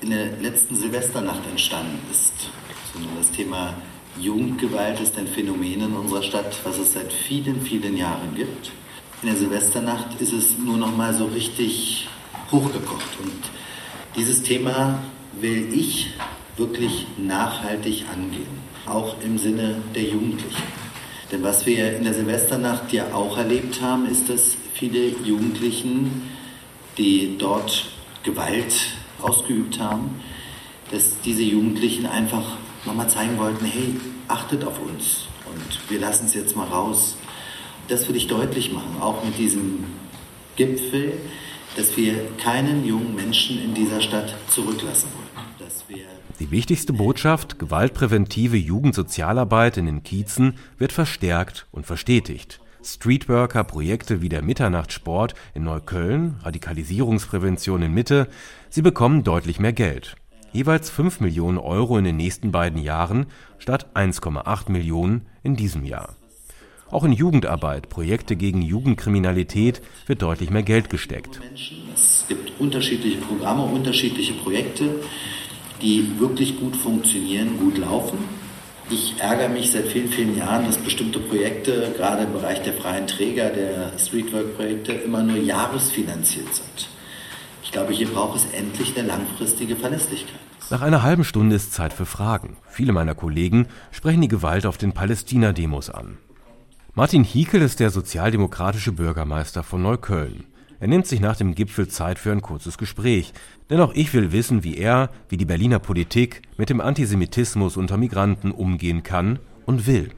[0.00, 2.50] in der letzten Silvesternacht entstanden ist,
[2.94, 3.74] sondern das Thema
[4.20, 8.72] Jugendgewalt ist ein Phänomen in unserer Stadt, was es seit vielen, vielen Jahren gibt.
[9.22, 12.08] In der Silvesternacht ist es nur noch mal so richtig
[12.50, 13.18] hochgekocht.
[13.22, 13.50] Und
[14.16, 14.98] dieses Thema
[15.40, 16.10] will ich
[16.56, 18.46] wirklich nachhaltig angehen,
[18.86, 20.62] auch im Sinne der Jugendlichen.
[21.30, 26.22] Denn was wir in der Silvesternacht ja auch erlebt haben, ist, dass viele Jugendlichen,
[26.96, 27.86] die dort
[28.24, 28.74] Gewalt
[29.20, 30.20] ausgeübt haben,
[30.90, 33.96] dass diese Jugendlichen einfach nochmal zeigen wollten, hey,
[34.28, 37.16] achtet auf uns und wir lassen es jetzt mal raus.
[37.88, 39.84] Das will ich deutlich machen, auch mit diesem
[40.56, 41.14] Gipfel,
[41.76, 45.28] dass wir keinen jungen Menschen in dieser Stadt zurücklassen wollen.
[46.40, 52.60] Die wichtigste Botschaft, gewaltpräventive Jugendsozialarbeit in den Kiezen, wird verstärkt und verstetigt.
[52.84, 58.28] Streetworker, Projekte wie der Mitternachtssport in Neukölln, Radikalisierungsprävention in Mitte,
[58.70, 60.16] sie bekommen deutlich mehr Geld
[60.58, 63.26] jeweils 5 Millionen Euro in den nächsten beiden Jahren
[63.58, 66.16] statt 1,8 Millionen in diesem Jahr.
[66.90, 71.40] Auch in Jugendarbeit, Projekte gegen Jugendkriminalität wird deutlich mehr Geld gesteckt.
[71.94, 74.96] Es gibt unterschiedliche Programme, unterschiedliche Projekte,
[75.80, 78.18] die wirklich gut funktionieren, gut laufen.
[78.90, 83.06] Ich ärgere mich seit vielen, vielen Jahren, dass bestimmte Projekte, gerade im Bereich der freien
[83.06, 86.88] Träger, der Streetwork-Projekte, immer nur jahresfinanziert sind.
[87.62, 90.47] Ich glaube, hier braucht es endlich eine langfristige Verlässlichkeit.
[90.70, 92.58] Nach einer halben Stunde ist Zeit für Fragen.
[92.68, 96.18] Viele meiner Kollegen sprechen die Gewalt auf den Palästina-Demos an.
[96.94, 100.44] Martin Hiekel ist der sozialdemokratische Bürgermeister von Neukölln.
[100.78, 103.32] Er nimmt sich nach dem Gipfel Zeit für ein kurzes Gespräch.
[103.70, 107.96] Denn auch ich will wissen, wie er, wie die Berliner Politik mit dem Antisemitismus unter
[107.96, 110.10] Migranten umgehen kann und will.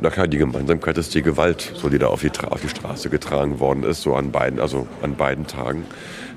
[0.00, 3.10] Na klar, die Gemeinsamkeit ist die Gewalt, so die da auf die, auf die Straße
[3.10, 5.84] getragen worden ist, so an beiden, also an beiden Tagen.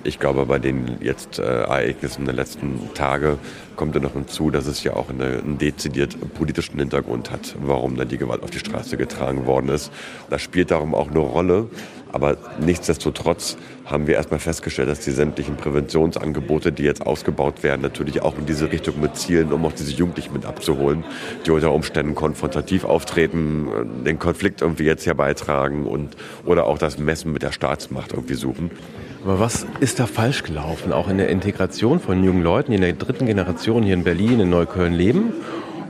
[0.06, 3.40] Ich glaube, bei den jetzt äh, Ereignissen der letzten Tage
[3.76, 7.98] kommt ja noch hinzu, dass es ja auch eine, einen dezidiert politischen Hintergrund hat, warum
[7.98, 9.92] dann die Gewalt auf die Straße getragen worden ist.
[10.30, 11.70] Das spielt darum auch eine Rolle.
[12.12, 18.22] Aber nichtsdestotrotz haben wir erstmal festgestellt, dass die sämtlichen Präventionsangebote, die jetzt ausgebaut werden, natürlich
[18.22, 21.04] auch in diese Richtung mit zielen, um auch diese Jugendlichen mit abzuholen,
[21.46, 23.68] die unter Umständen konfrontativ auftreten,
[24.06, 26.16] den Konflikt irgendwie jetzt herbeitragen und
[26.46, 28.72] oder auch das Messen mit der Staatsmacht irgendwie suchen.
[29.26, 32.84] Aber was ist da falsch gelaufen, auch in der Integration von jungen Leuten, die in
[32.84, 35.34] der dritten Generation hier in Berlin, in Neukölln leben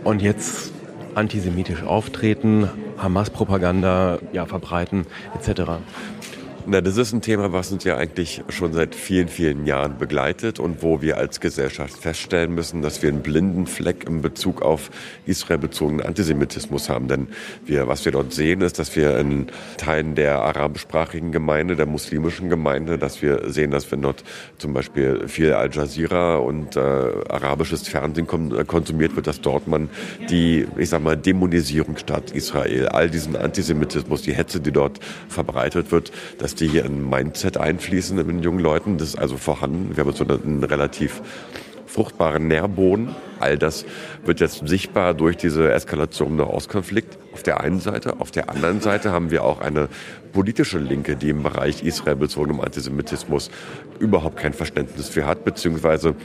[0.05, 0.71] und jetzt
[1.15, 5.05] antisemitisch auftreten, Hamas-Propaganda ja, verbreiten
[5.37, 5.63] etc.?
[6.67, 10.59] Na, das ist ein Thema, was uns ja eigentlich schon seit vielen, vielen Jahren begleitet
[10.59, 14.89] und wo wir als Gesellschaft feststellen müssen, dass wir einen blinden Fleck in Bezug auf
[15.27, 17.07] israelbezogenen Antisemitismus haben.
[17.07, 17.27] Denn
[17.67, 19.45] wir, was wir dort sehen, ist, dass wir in
[19.77, 24.23] Teilen der arabischsprachigen Gemeinde, der muslimischen Gemeinde, dass wir sehen, dass wenn dort
[24.57, 29.87] zum Beispiel viel Al Jazeera und äh, arabisches Fernsehen konsumiert wird, dass dort man
[30.31, 34.99] die, ich sag mal, Dämonisierung statt Israel, all diesen Antisemitismus, die Hetze, die dort
[35.29, 38.97] verbreitet wird, dass Antisemitismus, die hier in Mindset einfließen in den jungen Leuten.
[38.97, 39.95] Das ist also vorhanden.
[39.95, 41.21] Wir haben so einen relativ
[41.85, 43.15] fruchtbaren Nährboden.
[43.45, 43.85] All das
[44.25, 48.19] wird jetzt sichtbar durch diese Eskalation im Nahostkonflikt auf der einen Seite.
[48.19, 49.87] Auf der anderen Seite haben wir auch eine
[50.35, 53.49] politische Linke, die im Bereich Israel bezogenem Antisemitismus
[53.99, 56.15] überhaupt kein Verständnis für hat, beziehungsweise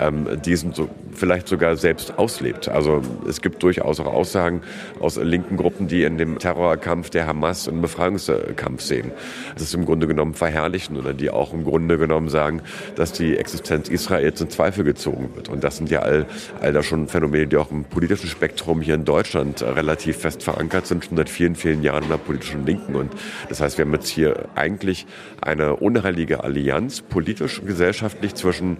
[0.00, 2.68] ähm, diesen so, vielleicht sogar selbst auslebt.
[2.68, 4.62] Also es gibt durchaus auch Aussagen
[4.98, 9.12] aus linken Gruppen, die in dem Terrorkampf der Hamas einen Befreiungskampf sehen.
[9.54, 12.62] Das ist im Grunde genommen verherrlichen oder die auch im Grunde genommen sagen,
[12.96, 15.48] dass die Existenz Israels in Zweifel gezogen wird.
[15.48, 16.26] Und das sind ja all,
[16.60, 20.86] all da schon Phänomene, die auch im politischen Spektrum hier in Deutschland relativ fest verankert
[20.86, 22.96] sind, schon seit vielen, vielen Jahren in der politischen Linken.
[22.96, 23.12] Und
[23.48, 25.06] das das heißt, wir haben jetzt hier eigentlich
[25.42, 28.78] eine unheilige Allianz, politisch und gesellschaftlich, zwischen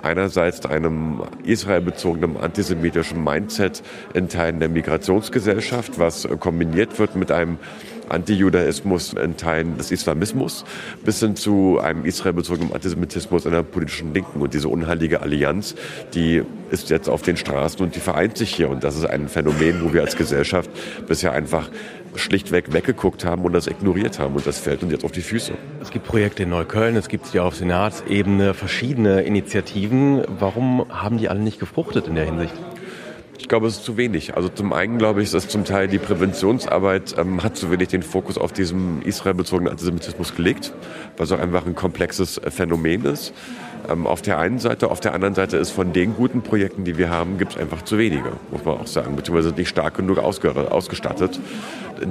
[0.00, 3.82] einerseits einem israelbezogenen antisemitischen Mindset
[4.14, 7.58] in Teilen der Migrationsgesellschaft, was kombiniert wird mit einem
[8.10, 10.64] Antijudaismus in Teilen des Islamismus
[11.04, 14.40] bis hin zu einem israelbezogenen Antisemitismus in der politischen Linken.
[14.40, 15.74] Und diese unheilige Allianz,
[16.14, 18.70] die ist jetzt auf den Straßen und die vereint sich hier.
[18.70, 20.70] Und das ist ein Phänomen, wo wir als Gesellschaft
[21.06, 21.70] bisher einfach
[22.16, 24.34] schlichtweg weggeguckt haben und das ignoriert haben.
[24.34, 25.52] Und das fällt uns jetzt auf die Füße.
[25.80, 30.24] Es gibt Projekte in Neukölln, es gibt hier auf Senatsebene verschiedene Initiativen.
[30.38, 32.54] Warum haben die alle nicht gefruchtet in der Hinsicht?
[33.40, 34.36] Ich glaube, es ist zu wenig.
[34.36, 38.02] Also zum einen glaube ich, dass zum Teil die Präventionsarbeit ähm, hat zu wenig den
[38.02, 40.74] Fokus auf diesem israelbezogenen Antisemitismus gelegt,
[41.16, 43.32] weil es auch einfach ein komplexes Phänomen ist
[43.88, 44.90] ähm, auf der einen Seite.
[44.90, 47.82] Auf der anderen Seite ist von den guten Projekten, die wir haben, gibt es einfach
[47.82, 51.40] zu wenige, muss man auch sagen, beziehungsweise nicht stark genug ausgestattet.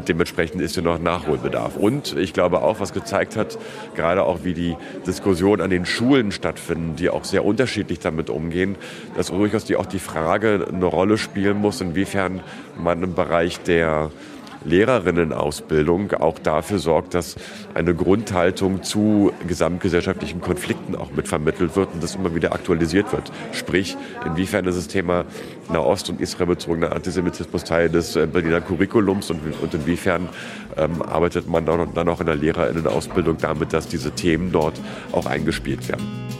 [0.07, 1.75] Dementsprechend ist hier noch Nachholbedarf.
[1.75, 3.57] Und ich glaube auch, was gezeigt hat,
[3.95, 4.75] gerade auch wie die
[5.07, 8.75] Diskussionen an den Schulen stattfinden, die auch sehr unterschiedlich damit umgehen,
[9.15, 12.41] dass durchaus die, auch die Frage eine Rolle spielen muss, inwiefern
[12.77, 14.09] man im Bereich der
[14.65, 17.35] Lehrerinnenausbildung auch dafür sorgt, dass
[17.73, 23.31] eine Grundhaltung zu gesamtgesellschaftlichen Konflikten auch mit vermittelt wird und das immer wieder aktualisiert wird.
[23.53, 25.25] Sprich, inwiefern ist das Thema
[25.71, 30.27] Nahost- und israelbezogener Antisemitismus Teil des äh, Berliner Curriculums und, und inwiefern
[30.77, 34.79] ähm, arbeitet man dann auch in der Lehrerinnenausbildung damit, dass diese Themen dort
[35.11, 36.38] auch eingespielt werden.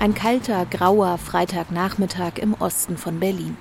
[0.00, 3.58] Ein kalter, grauer Freitagnachmittag im Osten von Berlin.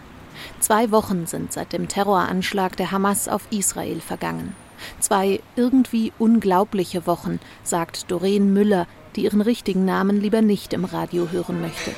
[0.62, 4.56] Zwei Wochen sind seit dem Terroranschlag der Hamas auf Israel vergangen.
[5.02, 11.28] Zwei irgendwie unglaubliche Wochen, sagt Doreen Müller, die ihren richtigen Namen lieber nicht im Radio
[11.30, 11.92] hören möchte.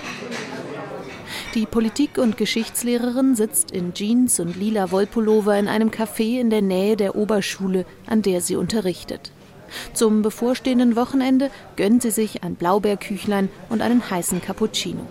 [1.54, 6.64] Die Politik- und Geschichtslehrerin sitzt in Jeans und lila Wollpullover in einem Café in der
[6.64, 9.32] Nähe der Oberschule, an der sie unterrichtet.
[9.94, 15.06] Zum bevorstehenden Wochenende gönnt sie sich ein Blaubeerküchlein und einen heißen Cappuccino.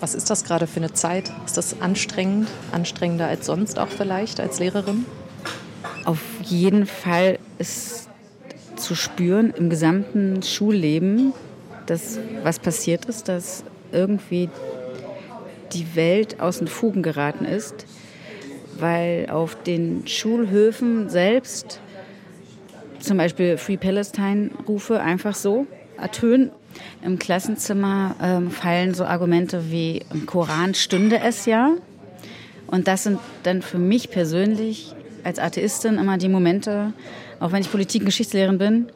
[0.00, 1.32] Was ist das gerade für eine Zeit?
[1.44, 2.48] Ist das anstrengend?
[2.70, 5.06] Anstrengender als sonst auch vielleicht als Lehrerin?
[6.04, 8.08] Auf jeden Fall ist
[8.76, 11.32] zu spüren im gesamten Schulleben,
[11.86, 14.48] dass was passiert ist, dass irgendwie
[15.72, 17.86] die Welt aus den Fugen geraten ist,
[18.78, 21.80] weil auf den Schulhöfen selbst
[23.00, 26.50] zum Beispiel Free Palestine-Rufe einfach so ertönen.
[27.02, 31.72] Im Klassenzimmer ähm, fallen so Argumente wie im Koran stünde es ja.
[32.66, 34.94] Und das sind dann für mich persönlich
[35.24, 36.92] als Atheistin immer die Momente,
[37.40, 38.88] auch wenn ich Politik- und Geschichtslehrerin bin,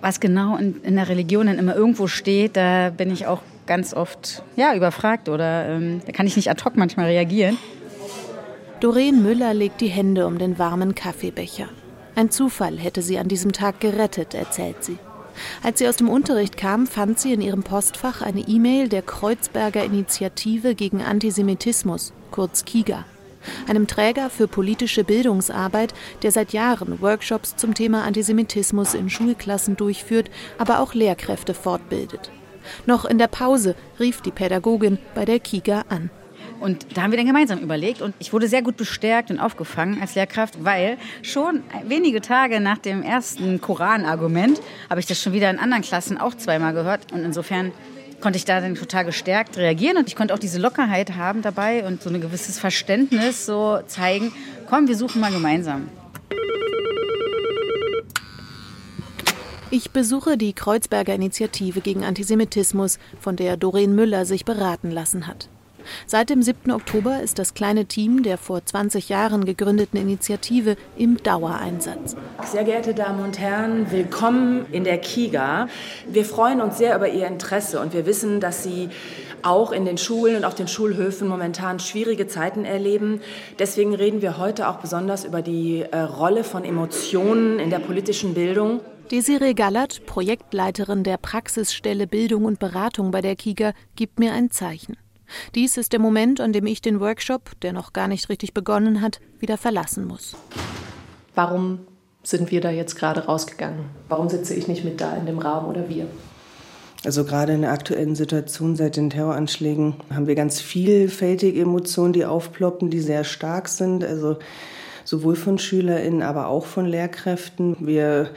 [0.00, 3.92] was genau in, in, der Religion dann immer irgendwo steht, da bin ich auch ganz
[3.92, 7.58] oft ja, überfragt oder ähm, da kann ich nicht ad hoc manchmal reagieren.
[8.80, 11.68] Doreen Müller legt die Hände um den warmen Kaffeebecher.
[12.20, 14.98] Ein Zufall hätte sie an diesem Tag gerettet, erzählt sie.
[15.62, 19.82] Als sie aus dem Unterricht kam, fand sie in ihrem Postfach eine E-Mail der Kreuzberger
[19.82, 23.06] Initiative gegen Antisemitismus, kurz KIGA.
[23.66, 30.30] einem Träger für politische Bildungsarbeit, der seit Jahren Workshops zum Thema Antisemitismus in Schulklassen durchführt,
[30.58, 32.30] aber auch Lehrkräfte fortbildet.
[32.84, 36.10] Noch in der Pause rief die Pädagogin bei der Kika an.
[36.60, 40.00] Und da haben wir dann gemeinsam überlegt und ich wurde sehr gut bestärkt und aufgefangen
[40.00, 45.48] als Lehrkraft, weil schon wenige Tage nach dem ersten Koran-Argument habe ich das schon wieder
[45.48, 47.72] in anderen Klassen auch zweimal gehört und insofern
[48.20, 51.86] konnte ich da dann total gestärkt reagieren und ich konnte auch diese Lockerheit haben dabei
[51.86, 54.32] und so ein gewisses Verständnis so zeigen,
[54.68, 55.88] komm, wir suchen mal gemeinsam.
[59.72, 65.48] Ich besuche die Kreuzberger Initiative gegen Antisemitismus, von der Doreen Müller sich beraten lassen hat.
[66.06, 66.70] Seit dem 7.
[66.72, 72.16] Oktober ist das kleine Team der vor 20 Jahren gegründeten Initiative im Dauereinsatz.
[72.44, 75.68] Sehr geehrte Damen und Herren, willkommen in der KIGA.
[76.08, 78.88] Wir freuen uns sehr über Ihr Interesse und wir wissen, dass Sie
[79.42, 83.20] auch in den Schulen und auf den Schulhöfen momentan schwierige Zeiten erleben.
[83.58, 88.34] Deswegen reden wir heute auch besonders über die äh, Rolle von Emotionen in der politischen
[88.34, 88.80] Bildung.
[89.10, 94.96] Desiree Gallert, Projektleiterin der Praxisstelle Bildung und Beratung bei der KIGA, gibt mir ein Zeichen.
[95.54, 99.00] Dies ist der Moment, an dem ich den Workshop, der noch gar nicht richtig begonnen
[99.00, 100.36] hat, wieder verlassen muss.
[101.34, 101.80] Warum
[102.22, 103.86] sind wir da jetzt gerade rausgegangen?
[104.08, 106.06] Warum sitze ich nicht mit da in dem Raum oder wir?
[107.04, 112.26] Also gerade in der aktuellen Situation seit den Terroranschlägen haben wir ganz vielfältige Emotionen, die
[112.26, 114.04] aufploppen, die sehr stark sind.
[114.04, 114.38] Also
[115.04, 117.76] sowohl von SchülerInnen, aber auch von Lehrkräften.
[117.80, 118.30] Wir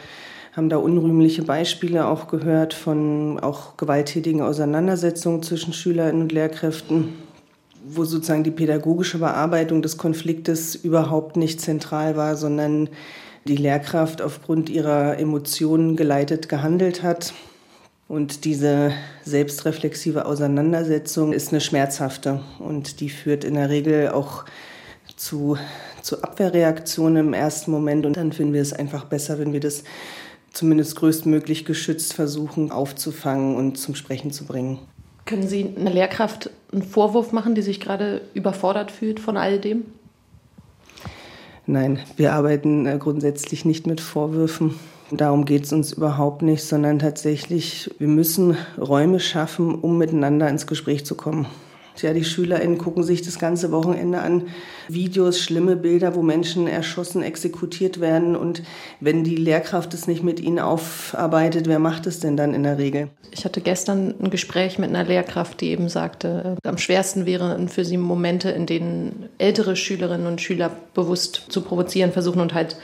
[0.56, 7.16] haben da unrühmliche Beispiele auch gehört von auch gewalttätigen Auseinandersetzungen zwischen Schülerinnen und Lehrkräften,
[7.84, 12.89] wo sozusagen die pädagogische Bearbeitung des Konfliktes überhaupt nicht zentral war, sondern
[13.47, 17.34] die Lehrkraft aufgrund ihrer Emotionen geleitet gehandelt hat.
[18.08, 18.91] Und diese
[19.24, 24.45] selbstreflexive Auseinandersetzung ist eine schmerzhafte und die führt in der Regel auch
[25.16, 25.58] zu,
[26.04, 28.06] zu Abwehrreaktionen im ersten Moment.
[28.06, 29.84] Und dann finden wir es einfach besser, wenn wir das
[30.54, 34.80] zumindest größtmöglich geschützt versuchen aufzufangen und zum Sprechen zu bringen.
[35.26, 39.86] Können Sie einer Lehrkraft einen Vorwurf machen, die sich gerade überfordert fühlt von all dem?
[41.66, 44.76] Nein, wir arbeiten äh, grundsätzlich nicht mit Vorwürfen.
[45.12, 50.68] Darum geht es uns überhaupt nicht, sondern tatsächlich, wir müssen Räume schaffen, um miteinander ins
[50.68, 51.45] Gespräch zu kommen.
[52.01, 54.47] Ja, die SchülerInnen gucken sich das ganze Wochenende an.
[54.87, 58.35] Videos, schlimme Bilder, wo Menschen erschossen, exekutiert werden.
[58.35, 58.63] Und
[58.99, 62.77] wenn die Lehrkraft es nicht mit ihnen aufarbeitet, wer macht es denn dann in der
[62.77, 63.09] Regel?
[63.31, 67.85] Ich hatte gestern ein Gespräch mit einer Lehrkraft, die eben sagte, am schwersten wären für
[67.85, 72.77] sie Momente, in denen ältere Schülerinnen und Schüler bewusst zu provozieren versuchen und halt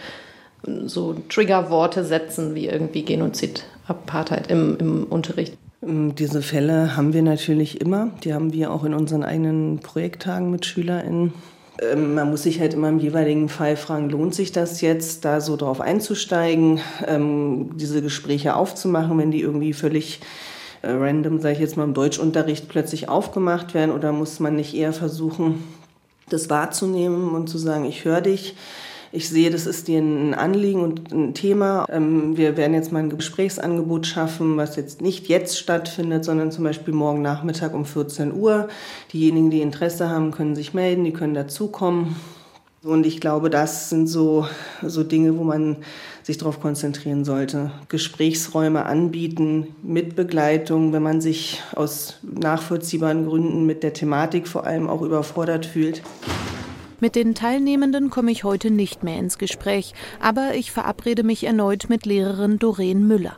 [0.86, 5.58] so Triggerworte setzen wie irgendwie Genozid, Apartheid im, im Unterricht.
[5.82, 8.12] Ähm, diese Fälle haben wir natürlich immer.
[8.24, 11.34] Die haben wir auch in unseren eigenen Projekttagen mit SchülerInnen.
[11.82, 15.42] Ähm, man muss sich halt immer im jeweiligen Fall fragen, lohnt sich das jetzt, da
[15.42, 20.20] so drauf einzusteigen, ähm, diese Gespräche aufzumachen, wenn die irgendwie völlig
[20.82, 23.92] äh, random, sage ich jetzt mal, im Deutschunterricht plötzlich aufgemacht werden?
[23.92, 25.64] Oder muss man nicht eher versuchen,
[26.30, 28.56] das wahrzunehmen und zu sagen, ich höre dich,
[29.12, 31.86] ich sehe, das ist dir ein Anliegen und ein Thema.
[31.90, 36.64] Ähm, wir werden jetzt mal ein Gesprächsangebot schaffen, was jetzt nicht jetzt stattfindet, sondern zum
[36.64, 38.68] Beispiel morgen Nachmittag um 14 Uhr.
[39.12, 42.16] Diejenigen, die Interesse haben, können sich melden, die können dazukommen.
[42.82, 44.48] Und ich glaube, das sind so,
[44.82, 45.78] so Dinge, wo man
[46.24, 47.72] sich darauf konzentrieren sollte.
[47.90, 54.88] Gesprächsräume anbieten mit Begleitung, wenn man sich aus nachvollziehbaren Gründen mit der Thematik vor allem
[54.88, 56.04] auch überfordert fühlt.
[57.02, 61.86] Mit den Teilnehmenden komme ich heute nicht mehr ins Gespräch, aber ich verabrede mich erneut
[61.88, 63.38] mit Lehrerin Doreen Müller.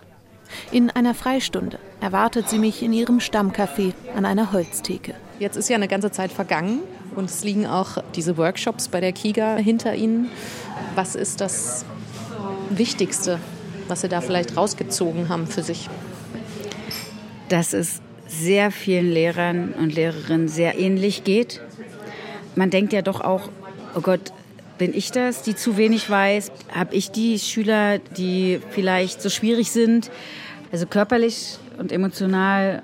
[0.71, 5.13] In einer Freistunde erwartet sie mich in ihrem Stammcafé an einer Holztheke.
[5.37, 6.79] Jetzt ist ja eine ganze Zeit vergangen
[7.15, 10.29] und es liegen auch diese Workshops bei der KIGA hinter Ihnen.
[10.95, 11.85] Was ist das
[12.71, 13.39] Wichtigste,
[13.87, 15.87] was Sie da vielleicht rausgezogen haben für sich?
[17.47, 21.61] Dass es sehr vielen Lehrern und Lehrerinnen sehr ähnlich geht
[22.55, 23.49] man denkt ja doch auch,
[23.95, 24.31] oh Gott,
[24.77, 26.51] bin ich das, die zu wenig weiß?
[26.73, 30.09] Habe ich die Schüler, die vielleicht so schwierig sind?
[30.71, 32.81] Also körperlich und emotional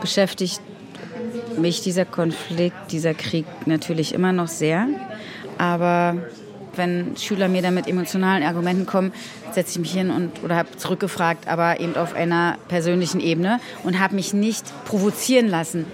[0.00, 0.60] beschäftigt
[1.56, 4.86] mich dieser Konflikt, dieser Krieg natürlich immer noch sehr.
[5.58, 6.16] Aber
[6.74, 9.12] wenn Schüler mir dann mit emotionalen Argumenten kommen,
[9.52, 13.98] setze ich mich hin und oder habe zurückgefragt, aber eben auf einer persönlichen Ebene und
[13.98, 15.86] habe mich nicht provozieren lassen.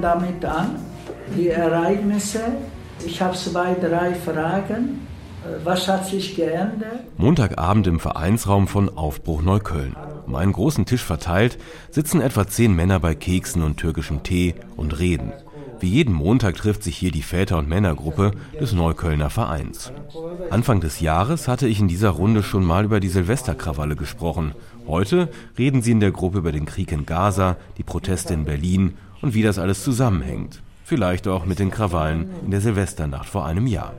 [0.00, 0.76] Damit an,
[1.36, 2.40] die Ereignisse.
[3.04, 5.06] Ich habe zwei, drei Fragen.
[5.64, 7.04] Was hat sich geändert?
[7.16, 9.96] Montagabend im Vereinsraum von Aufbruch Neukölln.
[10.26, 11.58] Um einen großen Tisch verteilt
[11.90, 15.32] sitzen etwa zehn Männer bei Keksen und türkischem Tee und reden.
[15.80, 19.92] Wie jeden Montag trifft sich hier die Väter- und Männergruppe des Neuköllner Vereins.
[20.50, 24.52] Anfang des Jahres hatte ich in dieser Runde schon mal über die Silvesterkrawalle gesprochen.
[24.88, 28.94] Heute reden sie in der Gruppe über den Krieg in Gaza, die Proteste in Berlin
[29.22, 30.62] und wie das alles zusammenhängt.
[30.84, 33.94] Vielleicht auch mit den Krawallen in der Silvesternacht vor einem Jahr.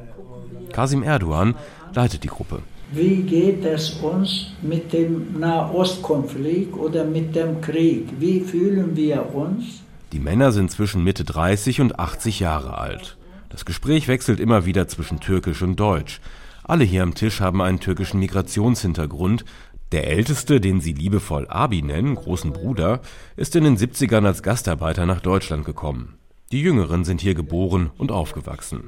[0.71, 1.55] Kasim Erdogan
[1.93, 2.61] leitet die Gruppe.
[2.91, 8.07] Wie geht es uns mit dem Nahostkonflikt oder mit dem Krieg?
[8.19, 9.81] Wie fühlen wir uns?
[10.11, 13.15] Die Männer sind zwischen Mitte 30 und 80 Jahre alt.
[13.49, 16.19] Das Gespräch wechselt immer wieder zwischen Türkisch und Deutsch.
[16.63, 19.45] Alle hier am Tisch haben einen türkischen Migrationshintergrund.
[19.91, 23.01] Der älteste, den sie liebevoll Abi nennen, großen Bruder,
[23.35, 26.19] ist in den 70ern als Gastarbeiter nach Deutschland gekommen.
[26.51, 28.83] Die Jüngeren sind hier geboren und aufgewachsen.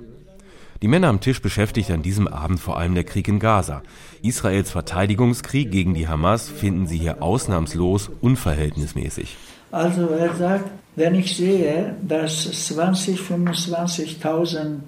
[0.81, 3.83] Die Männer am Tisch beschäftigt an diesem Abend vor allem der Krieg in Gaza.
[4.23, 9.37] Israels Verteidigungskrieg gegen die Hamas finden sie hier ausnahmslos unverhältnismäßig.
[9.71, 14.79] Also er sagt, wenn ich sehe, dass 20, 25.000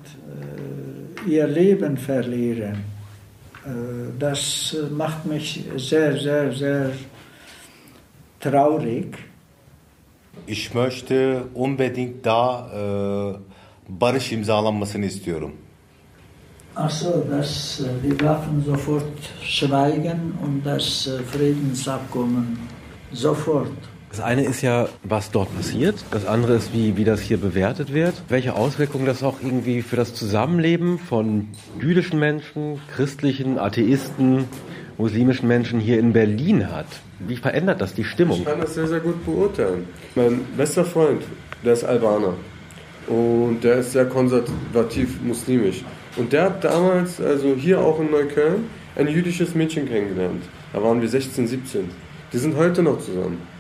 [1.28, 2.84] äh, ihr Leben verlieren,
[4.20, 6.92] das macht mich sehr, sehr, sehr
[8.40, 9.18] traurig.
[10.46, 13.40] Ich möchte unbedingt da äh,
[13.88, 15.52] barış imzalanmasını istiyorum.
[16.76, 22.58] Achso, dass äh, die Waffen sofort schweigen und das äh, Friedensabkommen
[23.12, 23.93] sofort.
[24.14, 26.06] Das eine ist ja, was dort passiert.
[26.12, 28.14] Das andere ist, wie, wie das hier bewertet wird.
[28.30, 31.48] Welche Auswirkungen das auch irgendwie für das Zusammenleben von
[31.82, 34.46] jüdischen Menschen, christlichen, Atheisten,
[35.00, 36.86] muslimischen Menschen hier in Berlin hat.
[37.28, 38.38] Wie verändert das die Stimmung?
[38.38, 39.88] Ich kann das sehr, sehr gut beurteilen.
[40.14, 41.24] Mein bester Freund,
[41.66, 42.36] der ist Albaner.
[43.08, 45.84] Und der ist sehr konservativ muslimisch.
[46.18, 50.44] Und der hat damals, also hier auch in Neukölln, ein jüdisches Mädchen kennengelernt.
[50.72, 51.90] Da waren wir 16, 17.
[52.32, 53.53] Die sind heute noch zusammen.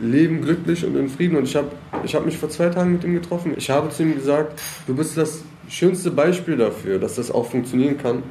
[0.00, 1.36] Leben glücklich und in Frieden.
[1.36, 1.68] Und ich habe
[2.04, 3.54] ich hab mich vor zwei Tagen mit ihm getroffen.
[3.56, 7.98] Ich habe zu ihm gesagt, du bist das schönste Beispiel dafür, dass das auch funktionieren
[7.98, 8.22] kann.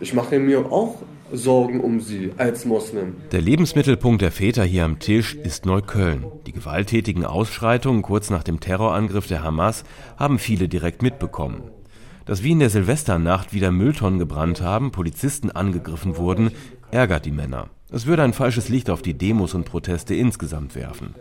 [0.00, 1.02] Ich mache mir auch
[1.32, 3.16] Sorgen um sie als Moslem.
[3.32, 6.24] Der Lebensmittelpunkt der Väter hier am Tisch ist Neukölln.
[6.46, 9.84] Die gewalttätigen Ausschreitungen kurz nach dem Terrorangriff der Hamas
[10.16, 11.70] haben viele direkt mitbekommen.
[12.24, 16.50] Dass wie in der Silvesternacht wieder Mülltonnen gebrannt haben, Polizisten angegriffen wurden,
[16.90, 17.68] ärgert die Männer.
[17.90, 21.14] Es würde ein falsches Licht auf die Demos und Proteste insgesamt werfen.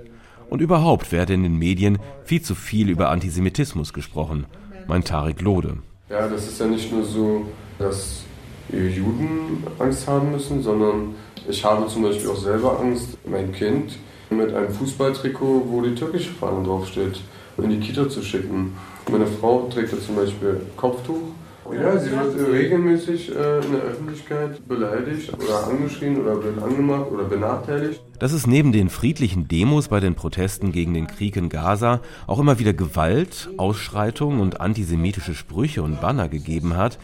[0.49, 4.47] Und überhaupt werde in den Medien viel zu viel über Antisemitismus gesprochen,
[4.85, 5.77] meint Tarek Lode.
[6.09, 7.45] Ja, das ist ja nicht nur so,
[7.79, 8.23] dass
[8.69, 11.15] Juden Angst haben müssen, sondern
[11.47, 13.97] ich habe zum Beispiel auch selber Angst, mein Kind
[14.29, 17.21] mit einem Fußballtrikot, wo die türkische Fahne draufsteht,
[17.57, 18.75] in die Kita zu schicken.
[19.09, 21.31] Meine Frau trägt ja zum Beispiel Kopftuch.
[21.73, 27.25] Ja, sie wird regelmäßig äh, in der Öffentlichkeit beleidigt oder angeschrien oder wird angemacht oder
[27.25, 28.01] benachteiligt.
[28.19, 32.39] Dass es neben den friedlichen Demos bei den Protesten gegen den Krieg in Gaza auch
[32.39, 36.99] immer wieder Gewalt, Ausschreitungen und antisemitische Sprüche und Banner gegeben hat,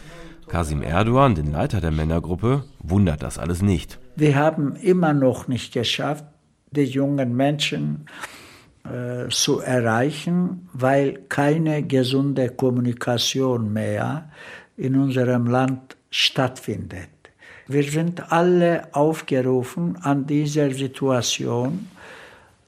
[0.48, 3.98] Kasim Erdogan, den Leiter der Männergruppe, wundert das alles nicht.
[4.16, 6.24] Wir haben immer noch nicht geschafft,
[6.70, 8.06] die jungen Menschen
[8.84, 14.30] äh, zu erreichen, weil keine gesunde Kommunikation mehr
[14.76, 17.08] in unserem Land stattfindet.
[17.66, 21.88] Wir sind alle aufgerufen, an dieser Situation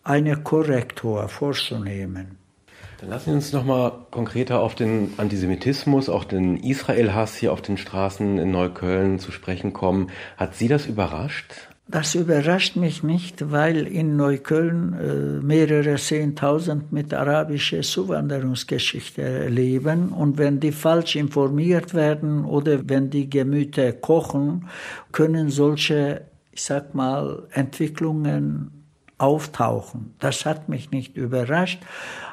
[0.04, 2.38] eine Korrektur vorzunehmen.
[3.00, 7.60] Dann lassen Sie uns noch mal konkreter auf den Antisemitismus, auch den Israel-Hass hier auf
[7.60, 10.10] den Straßen in Neukölln zu sprechen kommen.
[10.38, 11.52] Hat Sie das überrascht?
[11.88, 20.08] Das überrascht mich nicht, weil in Neukölln äh, mehrere Zehntausend mit arabischer Zuwanderungsgeschichte leben.
[20.08, 24.68] Und wenn die falsch informiert werden oder wenn die Gemüter kochen,
[25.12, 28.84] können solche, ich sag mal, Entwicklungen
[29.16, 30.14] auftauchen.
[30.18, 31.80] Das hat mich nicht überrascht,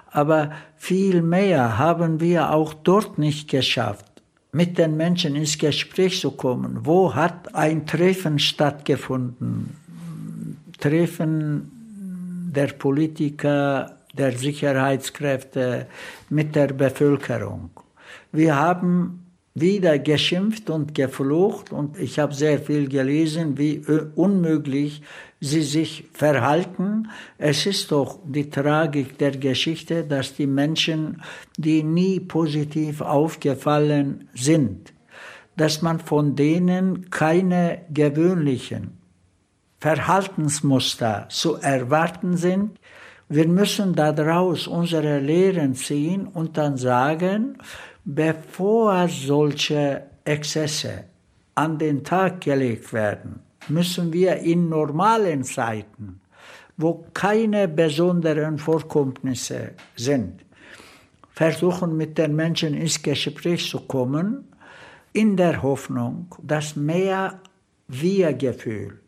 [0.10, 4.13] aber viel mehr haben wir auch dort nicht geschafft
[4.54, 6.80] mit den Menschen ins Gespräch zu kommen.
[6.84, 9.76] Wo hat ein Treffen stattgefunden?
[10.80, 11.72] Treffen
[12.56, 15.88] der Politiker, der Sicherheitskräfte
[16.30, 17.72] mit der Bevölkerung.
[18.32, 19.26] Wir haben
[19.56, 23.84] wieder geschimpft und geflucht und ich habe sehr viel gelesen, wie
[24.16, 25.02] unmöglich
[25.44, 27.10] sie sich verhalten.
[27.38, 31.22] Es ist doch die Tragik der Geschichte, dass die Menschen,
[31.58, 34.94] die nie positiv aufgefallen sind,
[35.58, 38.98] dass man von denen keine gewöhnlichen
[39.80, 42.80] Verhaltensmuster zu erwarten sind,
[43.30, 47.58] Wir müssen daraus unsere Lehren ziehen und dann sagen,
[48.06, 51.06] bevor solche Exzesse
[51.56, 53.40] an den Tag gelegt werden,
[53.70, 56.22] müssen wir in normalen Zeiten,
[56.78, 60.44] wo keine besonderen Vorkommnisse sind,
[61.32, 64.48] versuchen mit den Menschen ins Gespräch zu kommen,
[65.14, 67.40] in der Hoffnung, dass mehr
[67.88, 69.00] Wir-Gefühl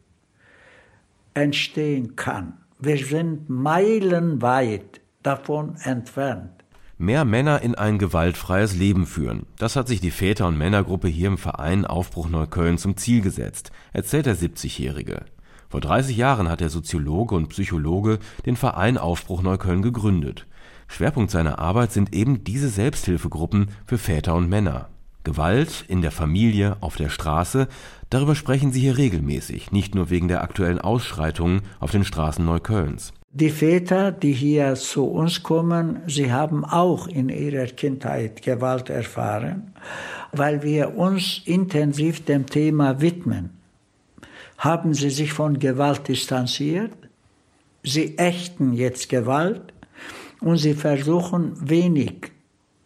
[1.33, 2.57] entstehen kann.
[2.79, 6.54] Wir sind meilenweit davon entfernt.
[6.97, 9.47] Mehr Männer in ein gewaltfreies Leben führen.
[9.57, 13.71] Das hat sich die Väter- und Männergruppe hier im Verein Aufbruch Neukölln zum Ziel gesetzt,
[13.91, 15.25] erzählt der 70-Jährige.
[15.67, 20.47] Vor 30 Jahren hat der Soziologe und Psychologe den Verein Aufbruch Neukölln gegründet.
[20.87, 24.87] Schwerpunkt seiner Arbeit sind eben diese Selbsthilfegruppen für Väter und Männer.
[25.25, 27.67] Gewalt in der Familie, auf der Straße,
[28.09, 33.11] darüber sprechen sie hier regelmäßig, nicht nur wegen der aktuellen Ausschreitungen auf den Straßen Neuköllns.
[33.37, 39.73] Die Väter, die hier zu uns kommen, sie haben auch in ihrer Kindheit Gewalt erfahren,
[40.31, 43.49] weil wir uns intensiv dem Thema widmen.
[44.57, 46.93] Haben sie sich von Gewalt distanziert?
[47.83, 49.73] Sie ächten jetzt Gewalt
[50.39, 52.31] und sie versuchen wenig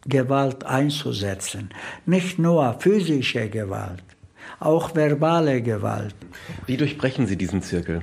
[0.07, 1.69] Gewalt einzusetzen.
[2.07, 4.03] Nicht nur physische Gewalt,
[4.59, 6.15] auch verbale Gewalt.
[6.65, 8.01] Wie durchbrechen Sie diesen Zirkel?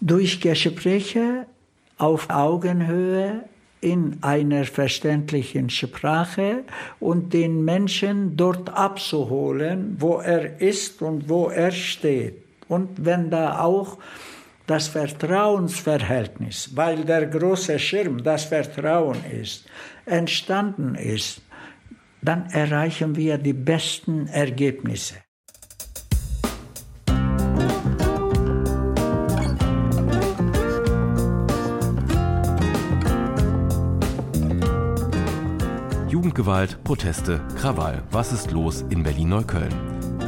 [0.00, 1.46] Durch Gespräche
[1.98, 3.44] auf Augenhöhe
[3.80, 6.64] in einer verständlichen Sprache
[6.98, 12.42] und den Menschen dort abzuholen, wo er ist und wo er steht.
[12.68, 13.98] Und wenn da auch
[14.66, 19.66] das Vertrauensverhältnis, weil der große Schirm das Vertrauen ist,
[20.06, 21.42] entstanden ist,
[22.22, 25.16] dann erreichen wir die besten Ergebnisse.
[36.30, 38.04] Jugendgewalt, Proteste, Krawall.
[38.12, 39.74] Was ist los in Berlin-Neukölln?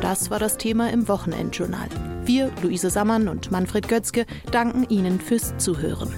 [0.01, 1.89] Das war das Thema im Wochenendjournal.
[2.25, 6.13] Wir, Luise Sammann und Manfred Götzke, danken Ihnen fürs Zuhören.